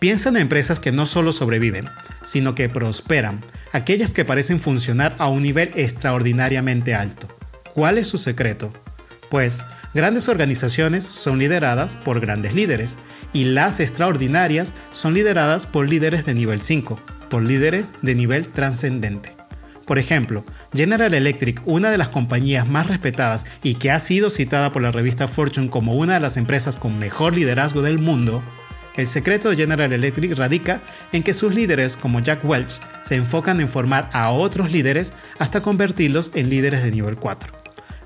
Piensa 0.00 0.30
en 0.30 0.38
empresas 0.38 0.80
que 0.80 0.92
no 0.92 1.04
solo 1.04 1.30
sobreviven, 1.30 1.86
sino 2.22 2.54
que 2.54 2.70
prosperan, 2.70 3.44
aquellas 3.70 4.14
que 4.14 4.24
parecen 4.24 4.58
funcionar 4.58 5.14
a 5.18 5.28
un 5.28 5.42
nivel 5.42 5.72
extraordinariamente 5.76 6.94
alto. 6.94 7.28
¿Cuál 7.74 7.98
es 7.98 8.06
su 8.06 8.16
secreto? 8.16 8.72
Pues 9.28 9.62
grandes 9.92 10.30
organizaciones 10.30 11.04
son 11.04 11.38
lideradas 11.38 11.96
por 11.96 12.18
grandes 12.18 12.54
líderes 12.54 12.96
y 13.34 13.44
las 13.44 13.78
extraordinarias 13.78 14.72
son 14.90 15.12
lideradas 15.12 15.66
por 15.66 15.86
líderes 15.86 16.24
de 16.24 16.32
nivel 16.32 16.62
5, 16.62 16.98
por 17.28 17.42
líderes 17.42 17.92
de 18.00 18.14
nivel 18.14 18.48
trascendente. 18.48 19.36
Por 19.84 19.98
ejemplo, 19.98 20.46
General 20.72 21.12
Electric, 21.12 21.60
una 21.66 21.90
de 21.90 21.98
las 21.98 22.08
compañías 22.08 22.66
más 22.66 22.86
respetadas 22.86 23.44
y 23.62 23.74
que 23.74 23.90
ha 23.90 23.98
sido 23.98 24.30
citada 24.30 24.72
por 24.72 24.80
la 24.80 24.92
revista 24.92 25.28
Fortune 25.28 25.68
como 25.68 25.94
una 25.94 26.14
de 26.14 26.20
las 26.20 26.38
empresas 26.38 26.76
con 26.76 26.98
mejor 26.98 27.34
liderazgo 27.34 27.82
del 27.82 27.98
mundo, 27.98 28.42
el 29.00 29.06
secreto 29.06 29.50
de 29.50 29.56
General 29.56 29.92
Electric 29.92 30.36
radica 30.36 30.80
en 31.12 31.22
que 31.22 31.32
sus 31.32 31.54
líderes, 31.54 31.96
como 31.96 32.20
Jack 32.20 32.44
Welch, 32.44 32.80
se 33.02 33.16
enfocan 33.16 33.60
en 33.60 33.68
formar 33.68 34.08
a 34.12 34.30
otros 34.30 34.70
líderes 34.70 35.12
hasta 35.38 35.62
convertirlos 35.62 36.30
en 36.34 36.50
líderes 36.50 36.82
de 36.82 36.90
nivel 36.90 37.16
4, 37.16 37.52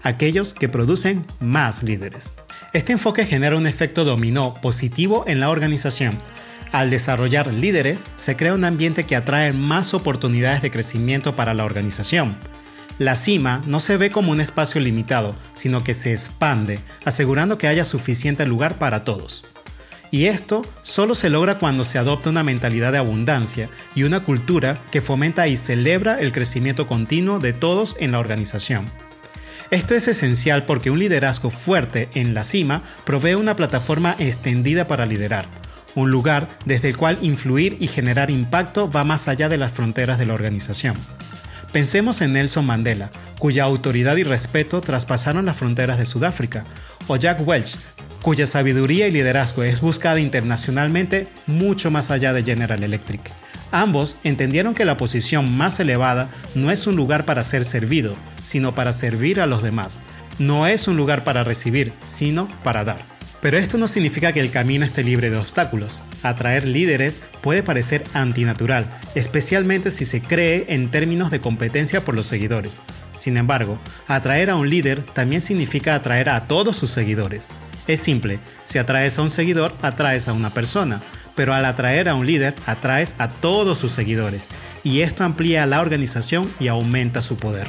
aquellos 0.03 0.55
que 0.55 0.69
producen 0.69 1.27
más 1.41 1.83
líderes. 1.83 2.35
Este 2.73 2.93
enfoque 2.93 3.27
genera 3.27 3.57
un 3.57 3.67
efecto 3.67 4.05
dominó 4.05 4.55
positivo 4.55 5.25
en 5.27 5.41
la 5.41 5.51
organización. 5.51 6.19
Al 6.73 6.91
desarrollar 6.91 7.53
líderes, 7.53 8.05
se 8.17 8.37
crea 8.37 8.55
un 8.55 8.65
ambiente 8.65 9.05
que 9.05 9.17
atrae 9.17 9.53
más 9.53 9.95
oportunidades 9.95 10.63
de 10.63 10.71
crecimiento 10.71 11.37
para 11.37 11.55
la 11.55 11.65
organización. 11.65 12.37
La 12.99 13.17
cima 13.17 13.63
no 13.67 13.81
se 13.81 13.97
ve 13.97 14.11
como 14.11 14.33
un 14.33 14.41
espacio 14.41 14.81
limitado, 14.81 15.35
sino 15.53 15.83
que 15.83 15.95
se 15.95 16.13
expande, 16.13 16.79
asegurando 17.05 17.59
que 17.59 17.67
haya 17.67 17.85
suficiente 17.85 18.47
lugar 18.47 18.79
para 18.79 19.05
todos. 19.05 19.45
Y 20.15 20.27
esto 20.27 20.65
solo 20.85 21.17
se 21.17 21.29
logra 21.29 21.59
cuando 21.59 21.83
se 21.83 21.99
adopta 21.99 22.31
una 22.31 22.45
mentalidad 22.45 22.93
de 22.93 22.99
abundancia 22.99 23.69
y 23.97 24.05
una 24.05 24.21
cultura 24.21 24.79
que 24.93 25.01
fomenta 25.01 25.49
y 25.49 25.57
celebra 25.57 26.21
el 26.21 26.31
crecimiento 26.31 26.87
continuo 26.87 27.41
de 27.41 27.53
todos 27.53 27.97
en 27.99 28.13
la 28.13 28.21
organización. 28.21 28.87
Esto 29.73 29.97
es 29.97 30.07
esencial 30.07 30.67
porque 30.67 30.93
un 30.93 31.01
liderazgo 31.01 31.51
fuerte 31.51 32.11
en 32.15 32.33
la 32.33 32.45
cima 32.45 32.83
provee 33.05 33.35
una 33.35 33.57
plataforma 33.57 34.15
extendida 34.21 34.87
para 34.87 35.05
liderar, 35.05 35.47
un 35.97 36.13
lugar 36.13 36.49
desde 36.65 36.91
el 36.91 36.97
cual 36.97 37.19
influir 37.21 37.77
y 37.81 37.89
generar 37.89 38.31
impacto 38.31 38.89
va 38.89 39.03
más 39.03 39.27
allá 39.27 39.49
de 39.49 39.59
las 39.59 39.73
fronteras 39.73 40.21
de 40.21 40.27
la 40.27 40.35
organización. 40.35 40.95
Pensemos 41.73 42.21
en 42.21 42.35
Nelson 42.35 42.65
Mandela, 42.65 43.11
cuya 43.41 43.65
autoridad 43.65 44.17
y 44.17 44.23
respeto 44.23 44.81
traspasaron 44.81 45.45
las 45.45 45.57
fronteras 45.57 45.99
de 45.99 46.07
Sudáfrica, 46.07 46.63
o 47.09 47.17
Jack 47.17 47.47
Welch, 47.47 47.77
cuya 48.25 48.47
sabiduría 48.47 49.07
y 49.07 49.11
liderazgo 49.11 49.65
es 49.65 49.83
buscada 49.83 50.19
internacionalmente 50.19 51.29
mucho 51.47 51.91
más 51.91 52.11
allá 52.11 52.33
de 52.33 52.43
General 52.43 52.83
Electric. 52.83 53.21
Ambos 53.71 54.17
entendieron 54.25 54.75
que 54.75 54.87
la 54.87 54.97
posición 54.97 55.55
más 55.55 55.79
elevada 55.79 56.31
no 56.55 56.71
es 56.71 56.87
un 56.87 56.97
lugar 56.97 57.27
para 57.27 57.45
ser 57.45 57.67
servido, 57.67 58.15
sino 58.41 58.75
para 58.75 58.95
servir 58.95 59.43
a 59.43 59.47
los 59.47 59.63
demás. 59.63 60.03
No 60.39 60.67
es 60.67 60.89
un 60.89 60.97
lugar 60.97 61.23
para 61.23 61.45
recibir, 61.45 61.93
sino 62.07 62.49
para 62.63 62.83
dar. 62.85 62.97
Pero 63.43 63.59
esto 63.59 63.77
no 63.77 63.89
significa 63.89 64.33
que 64.33 64.41
el 64.41 64.51
camino 64.51 64.87
esté 64.87 65.05
libre 65.05 65.29
de 65.29 65.37
obstáculos. 65.37 66.03
Atraer 66.23 66.67
líderes 66.67 67.21
puede 67.43 67.63
parecer 67.63 68.05
antinatural, 68.15 68.89
especialmente 69.15 69.91
si 69.91 70.07
se 70.07 70.23
cree 70.23 70.65
en 70.69 70.91
términos 70.91 71.31
de 71.31 71.43
competencia 71.43 72.03
por 72.07 72.15
los 72.15 72.27
seguidores. 72.27 72.81
Sin 73.15 73.37
embargo, 73.37 73.79
atraer 74.09 74.49
a 74.49 74.57
un 74.57 74.71
líder 74.71 75.03
también 75.03 75.43
significa 75.43 75.95
atraer 75.95 76.31
a 76.31 76.49
todos 76.49 76.75
sus 76.75 76.91
seguidores. 76.91 77.51
Es 77.87 78.01
simple, 78.01 78.39
si 78.65 78.79
atraes 78.79 79.19
a 79.19 79.23
un 79.23 79.31
seguidor, 79.31 79.75
atraes 79.83 80.29
a 80.29 80.33
una 80.33 80.51
persona, 80.51 81.01
pero 81.35 81.53
al 81.53 81.65
atraer 81.65 82.09
a 82.09 82.15
un 82.15 82.27
líder, 82.27 82.55
atraes 82.67 83.15
a 83.19 83.29
todos 83.29 83.79
sus 83.79 83.93
seguidores, 83.93 84.49
y 84.83 85.01
esto 85.01 85.25
amplía 85.25 85.67
la 85.67 85.81
organización 85.81 86.51
y 86.61 86.69
aumenta 86.69 87.21
su 87.21 87.37
poder. 87.37 87.67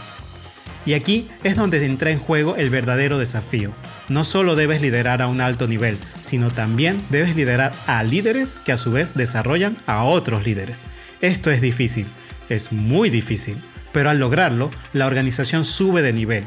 Y 0.86 0.93
aquí 0.93 1.27
es 1.43 1.55
donde 1.57 1.84
entra 1.84 2.12
en 2.12 2.19
juego 2.19 2.55
el 2.55 2.69
verdadero 2.69 3.17
desafío. 3.17 3.74
No 4.07 4.24
solo 4.24 4.55
debes 4.55 4.81
liderar 4.81 5.22
a 5.22 5.27
un 5.27 5.41
alto 5.41 5.67
nivel, 5.67 5.98
sino 6.22 6.51
también 6.51 7.01
debes 7.10 7.36
liderar 7.36 7.74
a 7.88 8.03
líderes 8.03 8.55
que 8.63 8.72
a 8.72 8.77
su 8.77 8.91
vez 8.91 9.15
desarrollan 9.15 9.77
a 9.88 10.03
otros 10.03 10.45
líderes. 10.45 10.81
Esto 11.22 11.50
es 11.50 11.60
difícil, 11.60 12.05
es 12.50 12.72
muy 12.72 13.10
difícil, 13.10 13.57
pero 13.91 14.12
al 14.12 14.19
lograrlo, 14.19 14.69
la 14.93 15.07
organización 15.07 15.65
sube 15.65 16.03
de 16.03 16.13
nivel. 16.13 16.45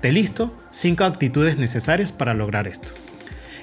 ¿Te 0.00 0.10
listo? 0.10 0.61
5 0.72 1.04
actitudes 1.04 1.56
necesarias 1.56 2.12
para 2.12 2.34
lograr 2.34 2.66
esto. 2.66 2.90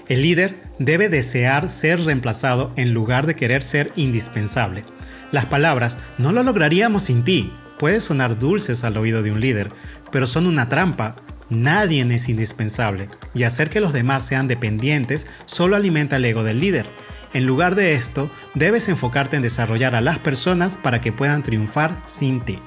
El 0.08 0.22
líder 0.22 0.56
debe 0.80 1.10
desear 1.10 1.70
ser 1.70 2.04
reemplazado 2.06 2.72
en 2.78 2.94
lugar 2.94 3.28
de 3.28 3.36
querer 3.36 3.62
ser 3.62 3.92
indispensable. 3.96 4.86
Las 5.32 5.46
palabras 5.46 6.00
no 6.18 6.32
lo 6.32 6.42
lograríamos 6.42 7.04
sin 7.04 7.24
ti 7.24 7.52
puede 7.80 8.02
sonar 8.02 8.38
dulces 8.38 8.84
al 8.84 8.98
oído 8.98 9.24
de 9.24 9.32
un 9.32 9.40
líder, 9.40 9.72
pero 10.12 10.28
son 10.28 10.46
una 10.46 10.70
trampa. 10.70 11.16
Nadie 11.50 12.06
es 12.14 12.30
indispensable, 12.30 13.08
y 13.34 13.44
hacer 13.44 13.72
que 13.72 13.80
los 13.80 13.94
demás 13.94 14.24
sean 14.24 14.48
dependientes 14.48 15.26
solo 15.46 15.76
alimenta 15.76 16.18
el 16.18 16.26
ego 16.26 16.44
del 16.44 16.60
líder. 16.60 16.86
En 17.34 17.48
lugar 17.48 17.74
de 17.74 17.94
esto, 17.94 18.30
debes 18.54 18.90
enfocarte 18.90 19.36
en 19.36 19.42
desarrollar 19.42 19.96
a 19.96 20.02
las 20.02 20.20
personas 20.20 20.76
para 20.76 21.02
que 21.02 21.12
puedan 21.12 21.42
triunfar 21.42 22.04
sin 22.06 22.42
ti. 22.42 22.60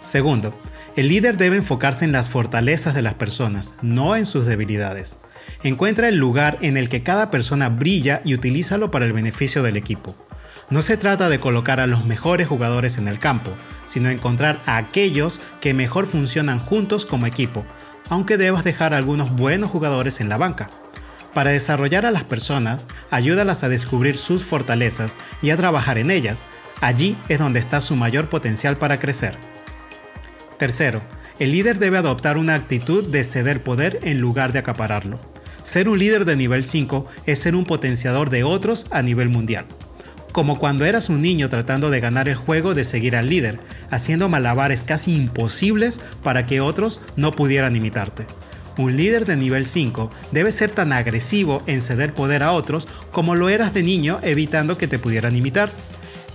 Segundo, 0.00 0.58
el 0.98 1.06
líder 1.06 1.36
debe 1.36 1.58
enfocarse 1.58 2.04
en 2.04 2.10
las 2.10 2.28
fortalezas 2.28 2.92
de 2.92 3.02
las 3.02 3.14
personas, 3.14 3.74
no 3.82 4.16
en 4.16 4.26
sus 4.26 4.46
debilidades. 4.46 5.18
Encuentra 5.62 6.08
el 6.08 6.16
lugar 6.16 6.58
en 6.60 6.76
el 6.76 6.88
que 6.88 7.04
cada 7.04 7.30
persona 7.30 7.68
brilla 7.68 8.20
y 8.24 8.34
utilízalo 8.34 8.90
para 8.90 9.06
el 9.06 9.12
beneficio 9.12 9.62
del 9.62 9.76
equipo. 9.76 10.16
No 10.70 10.82
se 10.82 10.96
trata 10.96 11.28
de 11.28 11.38
colocar 11.38 11.78
a 11.78 11.86
los 11.86 12.04
mejores 12.04 12.48
jugadores 12.48 12.98
en 12.98 13.06
el 13.06 13.20
campo, 13.20 13.52
sino 13.84 14.10
encontrar 14.10 14.58
a 14.66 14.76
aquellos 14.76 15.40
que 15.60 15.72
mejor 15.72 16.06
funcionan 16.06 16.58
juntos 16.58 17.06
como 17.06 17.26
equipo, 17.26 17.64
aunque 18.10 18.36
debas 18.36 18.64
dejar 18.64 18.92
algunos 18.92 19.30
buenos 19.30 19.70
jugadores 19.70 20.20
en 20.20 20.28
la 20.28 20.36
banca. 20.36 20.68
Para 21.32 21.52
desarrollar 21.52 22.06
a 22.06 22.10
las 22.10 22.24
personas, 22.24 22.88
ayúdalas 23.12 23.62
a 23.62 23.68
descubrir 23.68 24.16
sus 24.16 24.44
fortalezas 24.44 25.14
y 25.42 25.50
a 25.50 25.56
trabajar 25.56 25.96
en 25.96 26.10
ellas. 26.10 26.42
Allí 26.80 27.16
es 27.28 27.38
donde 27.38 27.60
está 27.60 27.80
su 27.80 27.94
mayor 27.94 28.28
potencial 28.28 28.78
para 28.78 28.98
crecer. 28.98 29.38
Tercero, 30.58 31.02
el 31.38 31.52
líder 31.52 31.78
debe 31.78 31.98
adoptar 31.98 32.36
una 32.36 32.54
actitud 32.54 33.06
de 33.06 33.22
ceder 33.22 33.62
poder 33.62 34.00
en 34.02 34.20
lugar 34.20 34.52
de 34.52 34.58
acapararlo. 34.58 35.20
Ser 35.62 35.88
un 35.88 35.98
líder 35.98 36.24
de 36.24 36.36
nivel 36.36 36.64
5 36.64 37.06
es 37.26 37.38
ser 37.38 37.54
un 37.54 37.64
potenciador 37.64 38.28
de 38.30 38.42
otros 38.44 38.86
a 38.90 39.02
nivel 39.02 39.28
mundial 39.28 39.66
como 40.32 40.60
cuando 40.60 40.84
eras 40.84 41.08
un 41.08 41.20
niño 41.20 41.48
tratando 41.48 41.90
de 41.90 41.98
ganar 41.98 42.28
el 42.28 42.36
juego 42.36 42.72
de 42.74 42.84
seguir 42.84 43.16
al 43.16 43.28
líder, 43.28 43.58
haciendo 43.90 44.28
malabares 44.28 44.84
casi 44.84 45.16
imposibles 45.16 46.00
para 46.22 46.46
que 46.46 46.60
otros 46.60 47.00
no 47.16 47.32
pudieran 47.32 47.74
imitarte. 47.74 48.26
Un 48.76 48.96
líder 48.96 49.26
de 49.26 49.36
nivel 49.36 49.66
5 49.66 50.12
debe 50.30 50.52
ser 50.52 50.70
tan 50.70 50.92
agresivo 50.92 51.64
en 51.66 51.80
ceder 51.80 52.14
poder 52.14 52.44
a 52.44 52.52
otros 52.52 52.86
como 53.10 53.34
lo 53.34 53.48
eras 53.48 53.74
de 53.74 53.82
niño 53.82 54.20
evitando 54.22 54.78
que 54.78 54.86
te 54.86 55.00
pudieran 55.00 55.34
imitar. 55.34 55.70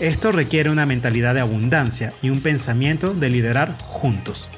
Esto 0.03 0.33
requiere 0.33 0.69
una 0.69 0.85
mentalidad 0.85 1.33
de 1.33 1.39
abundancia 1.39 2.11
y 2.21 2.29
un 2.29 2.41
pensamiento 2.41 3.13
de 3.13 3.29
liderar 3.29 3.77
juntos. 3.79 4.49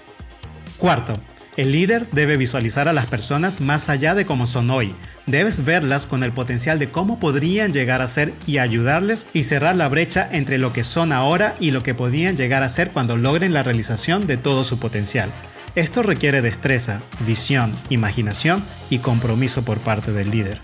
Cuarto, 0.79 1.13
el 1.55 1.71
líder 1.71 2.09
debe 2.09 2.35
visualizar 2.35 2.87
a 2.87 2.93
las 2.93 3.05
personas 3.05 3.61
más 3.61 3.87
allá 3.89 4.15
de 4.15 4.25
cómo 4.25 4.47
son 4.47 4.71
hoy. 4.71 4.95
Debes 5.27 5.63
verlas 5.63 6.07
con 6.07 6.23
el 6.23 6.31
potencial 6.31 6.79
de 6.79 6.89
cómo 6.89 7.19
podrían 7.19 7.73
llegar 7.73 8.01
a 8.01 8.07
ser 8.07 8.33
y 8.47 8.57
ayudarles 8.57 9.27
y 9.33 9.43
cerrar 9.43 9.75
la 9.75 9.87
brecha 9.87 10.27
entre 10.31 10.57
lo 10.57 10.73
que 10.73 10.83
son 10.83 11.13
ahora 11.13 11.53
y 11.59 11.69
lo 11.69 11.83
que 11.83 11.93
podrían 11.93 12.35
llegar 12.35 12.63
a 12.63 12.69
ser 12.69 12.89
cuando 12.89 13.15
logren 13.15 13.53
la 13.53 13.61
realización 13.61 14.25
de 14.25 14.37
todo 14.37 14.63
su 14.63 14.79
potencial. 14.79 15.29
Esto 15.75 16.01
requiere 16.01 16.41
destreza, 16.41 17.01
visión, 17.19 17.71
imaginación 17.91 18.63
y 18.89 18.97
compromiso 18.97 19.63
por 19.63 19.77
parte 19.77 20.11
del 20.11 20.31
líder. 20.31 20.57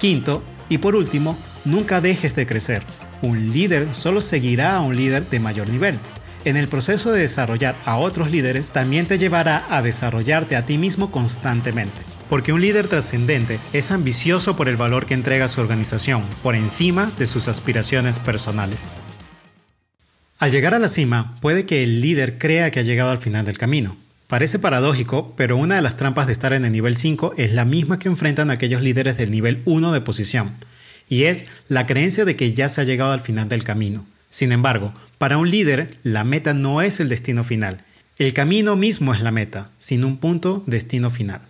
Quinto, 0.00 0.42
y 0.70 0.78
por 0.78 0.96
último, 0.96 1.36
nunca 1.66 2.00
dejes 2.00 2.34
de 2.34 2.46
crecer. 2.46 2.82
Un 3.22 3.52
líder 3.52 3.94
solo 3.94 4.20
seguirá 4.20 4.76
a 4.76 4.80
un 4.80 4.96
líder 4.96 5.28
de 5.30 5.40
mayor 5.40 5.68
nivel 5.68 5.98
en 6.44 6.56
el 6.56 6.66
proceso 6.66 7.12
de 7.12 7.20
desarrollar 7.20 7.76
a 7.84 7.96
otros 7.96 8.32
líderes 8.32 8.70
también 8.70 9.06
te 9.06 9.16
llevará 9.16 9.64
a 9.70 9.80
desarrollarte 9.80 10.56
a 10.56 10.66
ti 10.66 10.76
mismo 10.76 11.12
constantemente. 11.12 12.02
Porque 12.28 12.52
un 12.52 12.60
líder 12.60 12.88
trascendente 12.88 13.60
es 13.72 13.92
ambicioso 13.92 14.56
por 14.56 14.68
el 14.68 14.76
valor 14.76 15.06
que 15.06 15.14
entrega 15.14 15.44
a 15.44 15.48
su 15.48 15.60
organización, 15.60 16.22
por 16.42 16.56
encima 16.56 17.12
de 17.16 17.26
sus 17.28 17.46
aspiraciones 17.46 18.18
personales. 18.18 18.88
Al 20.38 20.50
llegar 20.50 20.74
a 20.74 20.80
la 20.80 20.88
cima, 20.88 21.36
puede 21.40 21.64
que 21.64 21.84
el 21.84 22.00
líder 22.00 22.38
crea 22.38 22.72
que 22.72 22.80
ha 22.80 22.84
llegado 22.84 23.12
al 23.12 23.18
final 23.18 23.44
del 23.44 23.58
camino. 23.58 23.96
Parece 24.26 24.58
paradójico, 24.58 25.34
pero 25.36 25.56
una 25.56 25.76
de 25.76 25.82
las 25.82 25.96
trampas 25.96 26.26
de 26.26 26.32
estar 26.32 26.52
en 26.54 26.64
el 26.64 26.72
nivel 26.72 26.96
5 26.96 27.34
es 27.36 27.52
la 27.52 27.64
misma 27.64 28.00
que 28.00 28.08
enfrentan 28.08 28.50
aquellos 28.50 28.82
líderes 28.82 29.16
del 29.16 29.30
nivel 29.30 29.62
1 29.66 29.92
de 29.92 30.00
posición, 30.00 30.54
y 31.12 31.24
es 31.24 31.44
la 31.68 31.86
creencia 31.86 32.24
de 32.24 32.36
que 32.36 32.54
ya 32.54 32.70
se 32.70 32.80
ha 32.80 32.84
llegado 32.84 33.12
al 33.12 33.20
final 33.20 33.46
del 33.46 33.64
camino. 33.64 34.06
Sin 34.30 34.50
embargo, 34.50 34.94
para 35.18 35.36
un 35.36 35.50
líder, 35.50 35.98
la 36.02 36.24
meta 36.24 36.54
no 36.54 36.80
es 36.80 37.00
el 37.00 37.10
destino 37.10 37.44
final. 37.44 37.82
El 38.16 38.32
camino 38.32 38.76
mismo 38.76 39.12
es 39.12 39.20
la 39.20 39.30
meta, 39.30 39.72
sin 39.78 40.04
un 40.04 40.16
punto 40.16 40.64
destino 40.66 41.10
final. 41.10 41.42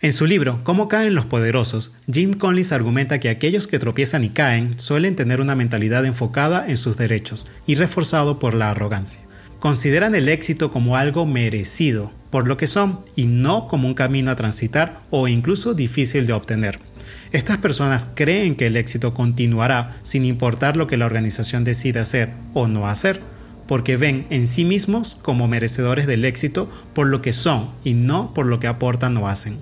En 0.00 0.12
su 0.12 0.26
libro 0.26 0.60
Cómo 0.62 0.86
caen 0.86 1.16
los 1.16 1.26
poderosos, 1.26 1.94
Jim 2.08 2.34
Collins 2.34 2.70
argumenta 2.70 3.18
que 3.18 3.28
aquellos 3.28 3.66
que 3.66 3.80
tropiezan 3.80 4.22
y 4.22 4.28
caen 4.28 4.78
suelen 4.78 5.16
tener 5.16 5.40
una 5.40 5.56
mentalidad 5.56 6.04
enfocada 6.04 6.64
en 6.68 6.76
sus 6.76 6.96
derechos 6.96 7.48
y 7.66 7.74
reforzado 7.74 8.38
por 8.38 8.54
la 8.54 8.70
arrogancia. 8.70 9.22
Consideran 9.58 10.14
el 10.14 10.28
éxito 10.28 10.70
como 10.70 10.96
algo 10.96 11.26
merecido, 11.26 12.12
por 12.30 12.46
lo 12.46 12.56
que 12.56 12.68
son, 12.68 13.00
y 13.16 13.26
no 13.26 13.66
como 13.66 13.88
un 13.88 13.94
camino 13.94 14.30
a 14.30 14.36
transitar 14.36 15.00
o 15.10 15.26
incluso 15.26 15.74
difícil 15.74 16.28
de 16.28 16.34
obtener. 16.34 16.93
Estas 17.32 17.58
personas 17.58 18.06
creen 18.14 18.54
que 18.54 18.66
el 18.66 18.76
éxito 18.76 19.14
continuará 19.14 19.96
sin 20.02 20.24
importar 20.24 20.76
lo 20.76 20.86
que 20.86 20.96
la 20.96 21.06
organización 21.06 21.64
decida 21.64 22.02
hacer 22.02 22.30
o 22.52 22.68
no 22.68 22.88
hacer, 22.88 23.20
porque 23.66 23.96
ven 23.96 24.26
en 24.30 24.46
sí 24.46 24.64
mismos 24.64 25.16
como 25.22 25.48
merecedores 25.48 26.06
del 26.06 26.24
éxito 26.24 26.70
por 26.94 27.06
lo 27.06 27.22
que 27.22 27.32
son 27.32 27.70
y 27.82 27.94
no 27.94 28.34
por 28.34 28.46
lo 28.46 28.60
que 28.60 28.66
aportan 28.66 29.16
o 29.16 29.28
hacen. 29.28 29.58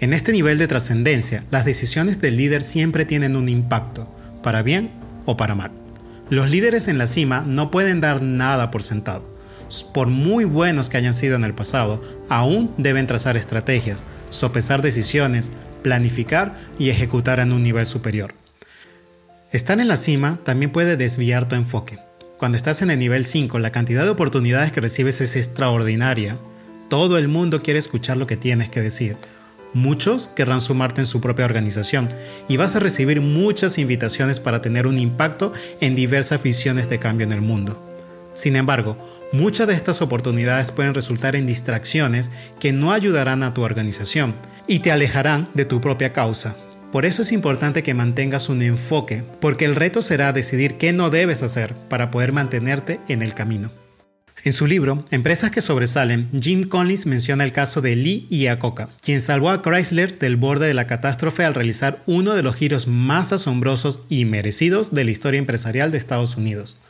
En 0.00 0.12
este 0.12 0.32
nivel 0.32 0.58
de 0.58 0.68
trascendencia, 0.68 1.42
las 1.50 1.64
decisiones 1.64 2.20
del 2.20 2.36
líder 2.36 2.62
siempre 2.62 3.04
tienen 3.04 3.36
un 3.36 3.48
impacto, 3.48 4.12
para 4.42 4.62
bien 4.62 4.90
o 5.24 5.36
para 5.36 5.54
mal. 5.54 5.70
Los 6.28 6.50
líderes 6.50 6.88
en 6.88 6.98
la 6.98 7.06
cima 7.06 7.44
no 7.46 7.70
pueden 7.70 8.00
dar 8.00 8.20
nada 8.20 8.70
por 8.70 8.82
sentado. 8.82 9.24
Por 9.94 10.08
muy 10.08 10.44
buenos 10.44 10.88
que 10.88 10.96
hayan 10.96 11.14
sido 11.14 11.36
en 11.36 11.44
el 11.44 11.54
pasado, 11.54 12.02
aún 12.28 12.70
deben 12.76 13.06
trazar 13.06 13.36
estrategias, 13.36 14.04
sopesar 14.28 14.82
decisiones, 14.82 15.50
planificar 15.86 16.56
y 16.80 16.90
ejecutar 16.90 17.38
en 17.38 17.52
un 17.52 17.62
nivel 17.62 17.86
superior. 17.86 18.34
Estar 19.52 19.78
en 19.78 19.86
la 19.86 19.96
cima 19.96 20.40
también 20.42 20.72
puede 20.72 20.96
desviar 20.96 21.48
tu 21.48 21.54
enfoque. 21.54 22.00
Cuando 22.38 22.56
estás 22.56 22.82
en 22.82 22.90
el 22.90 22.98
nivel 22.98 23.24
5, 23.24 23.60
la 23.60 23.70
cantidad 23.70 24.02
de 24.02 24.10
oportunidades 24.10 24.72
que 24.72 24.80
recibes 24.80 25.20
es 25.20 25.36
extraordinaria. 25.36 26.38
Todo 26.90 27.18
el 27.18 27.28
mundo 27.28 27.62
quiere 27.62 27.78
escuchar 27.78 28.16
lo 28.16 28.26
que 28.26 28.36
tienes 28.36 28.68
que 28.68 28.80
decir. 28.80 29.16
Muchos 29.74 30.26
querrán 30.26 30.60
sumarte 30.60 31.02
en 31.02 31.06
su 31.06 31.20
propia 31.20 31.44
organización 31.44 32.08
y 32.48 32.56
vas 32.56 32.74
a 32.74 32.80
recibir 32.80 33.20
muchas 33.20 33.78
invitaciones 33.78 34.40
para 34.40 34.62
tener 34.62 34.88
un 34.88 34.98
impacto 34.98 35.52
en 35.80 35.94
diversas 35.94 36.42
visiones 36.42 36.90
de 36.90 36.98
cambio 36.98 37.28
en 37.28 37.32
el 37.32 37.42
mundo. 37.42 37.80
Sin 38.34 38.56
embargo, 38.56 38.98
Muchas 39.32 39.66
de 39.66 39.74
estas 39.74 40.02
oportunidades 40.02 40.70
pueden 40.70 40.94
resultar 40.94 41.34
en 41.34 41.46
distracciones 41.46 42.30
que 42.60 42.72
no 42.72 42.92
ayudarán 42.92 43.42
a 43.42 43.54
tu 43.54 43.62
organización 43.62 44.36
y 44.68 44.78
te 44.78 44.92
alejarán 44.92 45.48
de 45.54 45.64
tu 45.64 45.80
propia 45.80 46.12
causa. 46.12 46.56
Por 46.92 47.04
eso 47.04 47.22
es 47.22 47.32
importante 47.32 47.82
que 47.82 47.92
mantengas 47.92 48.48
un 48.48 48.62
enfoque, 48.62 49.24
porque 49.40 49.64
el 49.64 49.74
reto 49.74 50.00
será 50.00 50.32
decidir 50.32 50.74
qué 50.74 50.92
no 50.92 51.10
debes 51.10 51.42
hacer 51.42 51.74
para 51.88 52.12
poder 52.12 52.32
mantenerte 52.32 53.00
en 53.08 53.20
el 53.20 53.34
camino. 53.34 53.72
En 54.44 54.52
su 54.52 54.68
libro, 54.68 55.04
Empresas 55.10 55.50
que 55.50 55.60
sobresalen, 55.60 56.28
Jim 56.40 56.68
Collins 56.68 57.06
menciona 57.06 57.42
el 57.42 57.52
caso 57.52 57.80
de 57.80 57.96
Lee 57.96 58.28
Iacocca, 58.30 58.90
quien 59.02 59.20
salvó 59.20 59.50
a 59.50 59.60
Chrysler 59.60 60.20
del 60.20 60.36
borde 60.36 60.68
de 60.68 60.74
la 60.74 60.86
catástrofe 60.86 61.44
al 61.44 61.54
realizar 61.54 62.00
uno 62.06 62.34
de 62.34 62.44
los 62.44 62.54
giros 62.54 62.86
más 62.86 63.32
asombrosos 63.32 64.00
y 64.08 64.24
merecidos 64.24 64.94
de 64.94 65.02
la 65.02 65.10
historia 65.10 65.38
empresarial 65.38 65.90
de 65.90 65.98
Estados 65.98 66.36
Unidos. 66.36 66.80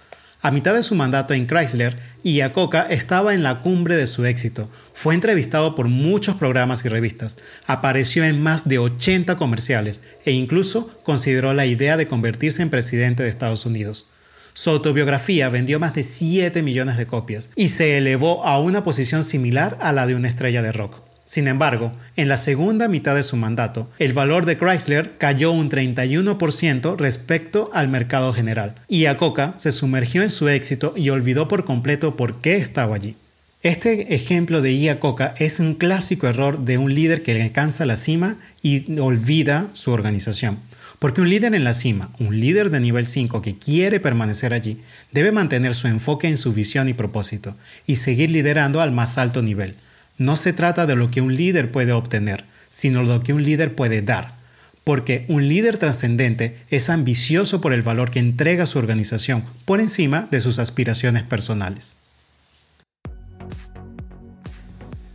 A 0.43 0.51
mitad 0.51 0.75
de 0.75 0.83
su 0.83 0.95
mandato 0.95 1.35
en 1.35 1.47
Chrysler, 1.47 1.97
Iacocca 2.23 2.83
estaba 2.83 3.35
en 3.35 3.43
la 3.43 3.61
cumbre 3.61 3.97
de 3.97 4.07
su 4.07 4.27
éxito. 4.27 4.71
Fue 4.93 5.15
entrevistado 5.15 5.75
por 5.75 5.89
muchos 5.89 6.37
programas 6.37 6.85
y 6.85 6.89
revistas, 6.89 7.39
apareció 7.67 8.23
en 8.25 8.43
más 8.43 8.69
de 8.69 8.79
80 8.79 9.37
comerciales 9.37 10.03
e 10.25 10.33
incluso 10.33 10.99
consideró 11.03 11.55
la 11.55 11.67
idea 11.67 11.97
de 11.97 12.07
convertirse 12.07 12.63
en 12.63 12.71
presidente 12.71 13.23
de 13.23 13.31
Estados 13.31 13.65
Unidos. 13.65 14.11
Su 14.53 14.71
autobiografía 14.71 15.49
vendió 15.49 15.81
más 15.81 15.95
de 15.95 16.03
7 16.03 16.63
millones 16.63 16.97
de 16.97 17.07
copias 17.07 17.51
y 17.57 17.71
se 17.71 17.99
elevó 17.99 18.45
a 18.47 18.59
una 18.59 18.85
posición 18.85 19.25
similar 19.25 19.79
a 19.81 19.93
la 19.93 20.07
de 20.07 20.15
una 20.15 20.29
estrella 20.29 20.63
de 20.63 20.73
rock. 20.73 21.06
Sin 21.27 21.49
embargo, 21.49 21.93
en 22.15 22.29
la 22.29 22.39
segunda 22.39 22.87
mitad 22.87 23.17
de 23.17 23.25
su 23.25 23.37
mandato, 23.37 23.91
el 23.99 24.13
valor 24.13 24.47
de 24.47 24.57
Chrysler 24.57 25.19
cayó 25.19 25.51
un 25.51 25.69
31% 25.69 26.97
respecto 26.97 27.69
al 27.75 27.89
mercado 27.89 28.33
general, 28.33 28.77
y 28.89 29.07
Acoca 29.07 29.53
se 29.57 29.73
sumergió 29.73 30.23
en 30.23 30.31
su 30.31 30.49
éxito 30.49 30.95
y 30.97 31.11
olvidó 31.11 31.49
por 31.49 31.65
completo 31.65 32.17
por 32.17 32.41
qué 32.41 32.57
estaba 32.57 32.95
allí. 32.95 33.17
Este 33.63 34.15
ejemplo 34.15 34.63
de 34.63 34.73
Iacocca 34.75 35.35
es 35.39 35.59
un 35.59 35.75
clásico 35.75 36.29
error 36.29 36.65
de 36.65 36.79
un 36.79 36.95
líder 36.95 37.25
que 37.25 37.43
alcanza 37.43 37.85
la 37.87 37.97
cima 37.97 38.37
y 38.63 39.01
olvida 39.01 39.71
su 39.73 39.91
organización. 39.91 40.61
Porque 41.01 41.21
un 41.21 41.29
líder 41.29 41.55
en 41.55 41.65
la 41.65 41.75
cima, 41.75 42.11
un 42.21 42.39
líder 42.39 42.71
de 42.71 42.79
nivel 42.79 43.09
5 43.09 43.43
que 43.43 43.59
quiere 43.59 43.99
permanecer 43.99 44.55
allí, 44.55 44.81
debe 45.11 45.33
mantener 45.33 45.75
su 45.75 45.89
enfoque 45.89 46.29
en 46.29 46.39
su 46.39 46.53
visión 46.53 46.89
y 46.89 46.95
propósito, 46.95 47.57
y 47.87 47.97
seguir 47.97 48.31
liderando 48.31 48.81
al 48.81 48.93
más 48.93 49.19
alto 49.19 49.43
nivel. 49.43 49.75
No 50.19 50.37
se 50.37 50.53
trata 50.53 50.87
de 50.87 50.97
lo 50.97 51.11
que 51.11 51.21
un 51.21 51.37
líder 51.37 51.71
puede 51.71 51.93
obtener, 51.93 52.45
sino 52.71 53.03
lo 53.03 53.23
que 53.23 53.35
un 53.35 53.43
líder 53.43 53.75
puede 53.75 54.01
dar. 54.01 54.37
Porque 54.83 55.27
un 55.29 55.49
líder 55.49 55.79
trascendente 55.79 56.59
es 56.71 56.89
ambicioso 56.89 57.61
por 57.61 57.73
el 57.73 57.83
valor 57.83 58.11
que 58.11 58.21
entrega 58.21 58.65
a 58.65 58.67
su 58.67 58.79
organización, 58.79 59.45
por 59.65 59.81
encima 59.81 60.29
de 60.31 60.41
sus 60.41 60.59
aspiraciones 60.59 61.23
personales. 61.23 61.97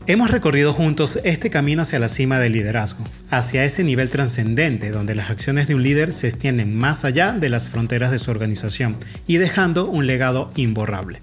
Hemos 0.08 0.30
recorrido 0.30 0.74
juntos 0.74 1.20
este 1.24 1.50
camino 1.50 1.84
hacia 1.84 2.00
la 2.00 2.10
cima 2.10 2.40
del 2.40 2.54
liderazgo, 2.54 3.06
hacia 3.30 3.64
ese 3.64 3.84
nivel 3.84 4.10
trascendente 4.10 4.90
donde 4.90 5.16
las 5.16 5.30
acciones 5.30 5.68
de 5.68 5.76
un 5.76 5.84
líder 5.84 6.12
se 6.12 6.28
extienden 6.28 6.76
más 6.76 7.06
allá 7.06 7.32
de 7.32 7.50
las 7.50 7.70
fronteras 7.70 8.12
de 8.12 8.20
su 8.20 8.30
organización 8.30 8.98
y 9.26 9.38
dejando 9.38 9.88
un 9.88 10.08
legado 10.08 10.52
imborrable. 10.56 11.22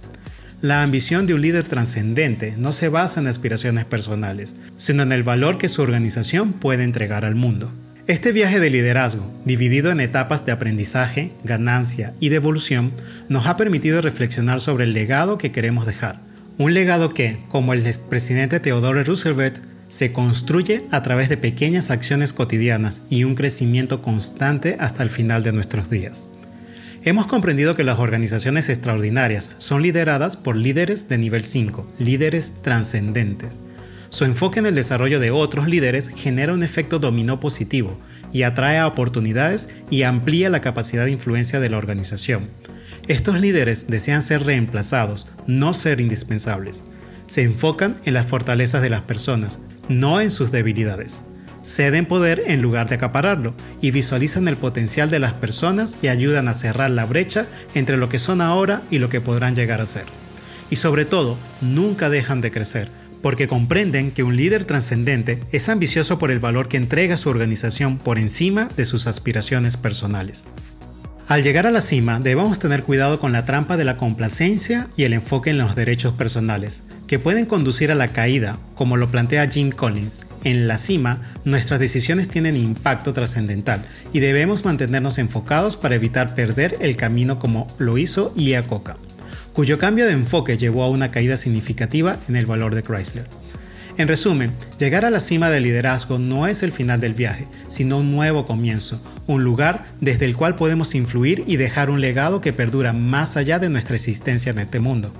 La 0.61 0.83
ambición 0.83 1.27
de 1.27 1.35
un 1.35 1.43
líder 1.43 1.65
trascendente 1.65 2.55
no 2.57 2.73
se 2.73 2.89
basa 2.89 3.21
en 3.21 3.27
aspiraciones 3.27 3.85
personales, 3.85 4.57
sino 4.77 5.03
en 5.03 5.13
el 5.13 5.23
valor 5.23 5.59
que 5.59 5.69
su 5.69 5.83
organización 5.83 6.53
puede 6.53 6.85
entregar 6.85 7.25
al 7.25 7.35
mundo. 7.35 7.73
Este 8.07 8.33
viaje 8.33 8.59
de 8.59 8.71
liderazgo, 8.71 9.33
dividido 9.45 9.91
en 9.91 10.01
etapas 10.01 10.47
de 10.47 10.53
aprendizaje, 10.53 11.33
ganancia 11.45 12.15
y 12.21 12.31
devolución, 12.31 12.93
nos 13.29 13.47
ha 13.47 13.57
permitido 13.57 14.01
reflexionar 14.01 14.61
sobre 14.61 14.85
el 14.85 14.95
legado 14.95 15.39
que 15.39 15.53
queremos 15.53 15.87
dejar 15.87 16.29
un 16.59 16.75
legado 16.75 17.15
que, 17.15 17.39
como 17.49 17.73
el 17.73 17.87
expresidente 17.87 18.59
Theodore 18.59 19.05
Roosevelt, 19.05 19.59
se 19.87 20.13
construye 20.13 20.85
a 20.91 21.03
través 21.05 21.29
de 21.29 21.37
pequeñas 21.37 21.91
acciones 21.91 22.33
cotidianas 22.33 23.03
y 23.09 23.25
un 23.25 23.37
crecimiento 23.37 24.03
constante 24.03 24.77
hasta 24.81 25.05
el 25.05 25.09
final 25.09 25.45
de 25.45 25.53
nuestros 25.53 25.89
días. 25.89 26.27
Hemos 27.09 27.27
comprendido 27.27 27.75
que 27.75 27.85
las 27.85 28.01
organizaciones 28.01 28.69
extraordinarias 28.69 29.53
son 29.57 29.81
lideradas 29.81 30.37
por 30.37 30.57
líderes 30.57 31.09
de 31.09 31.17
nivel 31.17 31.43
5, 31.43 31.91
líderes 31.99 32.53
trascendentes. 32.61 33.59
Su 34.11 34.27
enfoque 34.27 34.59
en 34.59 34.67
el 34.67 34.75
desarrollo 34.75 35.19
de 35.19 35.31
otros 35.31 35.69
líderes 35.69 36.11
genera 36.11 36.53
un 36.53 36.63
efecto 36.63 36.99
dominó 36.99 37.41
positivo 37.41 37.99
y 38.31 38.43
atrae 38.43 38.83
oportunidades 38.83 39.71
y 39.89 40.03
amplía 40.03 40.51
la 40.51 40.61
capacidad 40.61 41.07
de 41.07 41.13
influencia 41.13 41.61
de 41.61 41.71
la 41.71 41.79
organización. 41.79 42.51
Estos 43.07 43.41
líderes 43.41 43.87
desean 43.87 44.21
ser 44.21 44.43
reemplazados, 44.43 45.27
no 45.47 45.73
ser 45.73 46.03
indispensables. 46.03 46.85
Se 47.27 47.41
enfocan 47.41 47.97
en 48.05 48.13
las 48.13 48.27
fortalezas 48.27 48.83
de 48.83 48.91
las 48.91 49.01
personas, 49.01 49.61
no 49.89 50.21
en 50.21 50.31
sus 50.31 50.53
debilidades. 50.53 51.25
Ceden 51.69 52.07
poder 52.07 52.45
en 52.47 52.63
lugar 52.63 52.89
de 52.89 52.95
acapararlo 52.95 53.55
y 53.83 53.91
visualizan 53.91 54.49
el 54.49 54.57
potencial 54.57 55.11
de 55.11 55.19
las 55.19 55.35
personas 55.35 55.99
y 56.01 56.09
ayudan 56.09 56.49
a 56.49 56.55
cerrar 56.55 56.91
la 56.91 57.05
brecha 57.05 57.47
entre 57.75 57.99
lo 57.99 58.09
que 58.09 58.19
son 58.19 58.41
ahora 58.41 58.81
y 58.91 58.99
lo 58.99 59.11
que 59.11 59.21
podrán 59.21 59.55
llegar 59.55 59.83
a 59.83 59.87
ser. 59.87 60.05
Y 60.71 60.77
sobre 60.77 61.05
todo, 61.05 61.37
nunca 61.61 62.09
dejan 62.09 62.41
de 62.41 62.51
crecer, 62.51 62.89
porque 63.21 63.49
comprenden 63.49 64.13
que 64.13 64.23
un 64.23 64.35
líder 64.35 64.65
trascendente 64.65 65.41
es 65.53 65.69
ambicioso 65.69 66.19
por 66.19 66.31
el 66.31 66.39
valor 66.39 66.69
que 66.69 66.79
entrega 66.79 67.19
su 67.19 67.29
organización 67.29 67.99
por 67.99 68.19
encima 68.19 68.71
de 68.75 68.87
sus 68.87 69.07
aspiraciones 69.07 69.77
personales. 69.77 70.47
Al 71.29 71.43
llegar 71.43 71.67
a 71.67 71.71
la 71.71 71.83
cima, 71.83 72.19
debemos 72.19 72.59
tener 72.59 72.83
cuidado 72.83 73.21
con 73.21 73.33
la 73.33 73.45
trampa 73.45 73.77
de 73.77 73.85
la 73.85 73.99
complacencia 73.99 74.89
y 74.97 75.03
el 75.03 75.13
enfoque 75.13 75.51
en 75.51 75.59
los 75.59 75.77
derechos 75.77 76.15
personales, 76.15 76.83
que 77.09 77.19
pueden 77.19 77.47
conducir 77.47 77.91
a 77.91 77.95
la 77.95 78.09
caída, 78.09 78.59
como 78.75 78.99
lo 78.99 79.11
plantea 79.11 79.49
Jim 79.49 79.71
Collins. 79.71 80.21
En 80.45 80.69
la 80.69 80.79
cima, 80.79 81.23
nuestras 81.45 81.81
decisiones 81.81 82.29
tienen 82.29 82.55
impacto 82.55 83.13
trascendental 83.13 83.83
y 84.13 84.21
debemos 84.21 84.65
mantenernos 84.65 85.19
enfocados 85.19 85.77
para 85.77 85.97
evitar 85.97 86.35
perder 86.35 86.77
el 86.81 86.97
camino 86.97 87.39
como 87.39 87.67
lo 87.79 87.99
hizo 87.99 88.33
Iacocca, 88.37 88.99
cuyo 89.55 89.79
cambio 89.79 90.07
de 90.07 90.13
enfoque 90.13 90.59
llevó 90.59 90.85
a 90.85 90.91
una 90.91 91.11
caída 91.11 91.37
significativa 91.37 92.19
en 92.29 92.37
el 92.37 92.47
valor 92.47 92.75
de 92.75 92.83
Chrysler. 92.83 93.27
En 93.97 94.07
resumen, 94.07 94.53
llegar 94.79 95.05
a 95.05 95.11
la 95.11 95.19
cima 95.19 95.51
del 95.51 95.65
liderazgo 95.65 96.21
no 96.21 96.47
es 96.47 96.63
el 96.63 96.71
final 96.71 97.01
del 97.01 97.15
viaje, 97.15 97.49
sino 97.67 97.99
un 97.99 98.13
nuevo 98.13 98.45
comienzo, 98.47 99.03
un 99.27 99.43
lugar 99.43 99.87
desde 100.01 100.27
el 100.27 100.37
cual 100.37 100.55
podemos 100.55 100.95
influir 100.95 101.43
y 101.49 101.57
dejar 101.57 101.91
un 101.91 102.01
legado 102.01 102.41
que 102.41 102.53
perdura 102.53 102.93
más 102.93 103.37
allá 103.37 103.59
de 103.59 103.71
nuestra 103.71 103.97
existencia 103.97 104.51
en 104.53 104.61
este 104.61 104.79
mundo. 104.79 105.13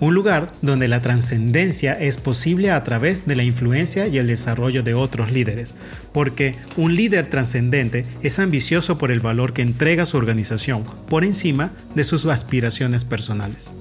Un 0.00 0.14
lugar 0.14 0.52
donde 0.62 0.86
la 0.86 1.00
trascendencia 1.00 1.92
es 1.92 2.18
posible 2.18 2.70
a 2.70 2.84
través 2.84 3.26
de 3.26 3.34
la 3.34 3.42
influencia 3.42 4.06
y 4.06 4.18
el 4.18 4.28
desarrollo 4.28 4.84
de 4.84 4.94
otros 4.94 5.32
líderes, 5.32 5.74
porque 6.12 6.54
un 6.76 6.94
líder 6.94 7.26
trascendente 7.26 8.04
es 8.22 8.38
ambicioso 8.38 8.96
por 8.96 9.10
el 9.10 9.18
valor 9.18 9.52
que 9.52 9.62
entrega 9.62 10.06
su 10.06 10.16
organización 10.16 10.84
por 11.08 11.24
encima 11.24 11.72
de 11.96 12.04
sus 12.04 12.26
aspiraciones 12.26 13.04
personales. 13.04 13.74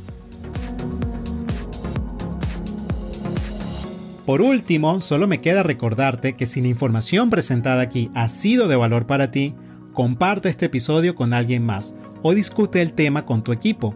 Por 4.25 4.41
último, 4.41 4.99
solo 4.99 5.27
me 5.27 5.39
queda 5.39 5.61
recordarte 5.61 6.35
que 6.35 6.47
si 6.47 6.61
la 6.61 6.67
información 6.67 7.29
presentada 7.29 7.81
aquí 7.83 8.09
ha 8.15 8.27
sido 8.27 8.67
de 8.67 8.75
valor 8.75 9.05
para 9.05 9.29
ti, 9.29 9.53
comparte 9.93 10.49
este 10.49 10.65
episodio 10.65 11.15
con 11.15 11.33
alguien 11.33 11.63
más 11.63 11.93
o 12.23 12.33
discute 12.33 12.81
el 12.81 12.93
tema 12.93 13.25
con 13.25 13.43
tu 13.43 13.51
equipo. 13.51 13.95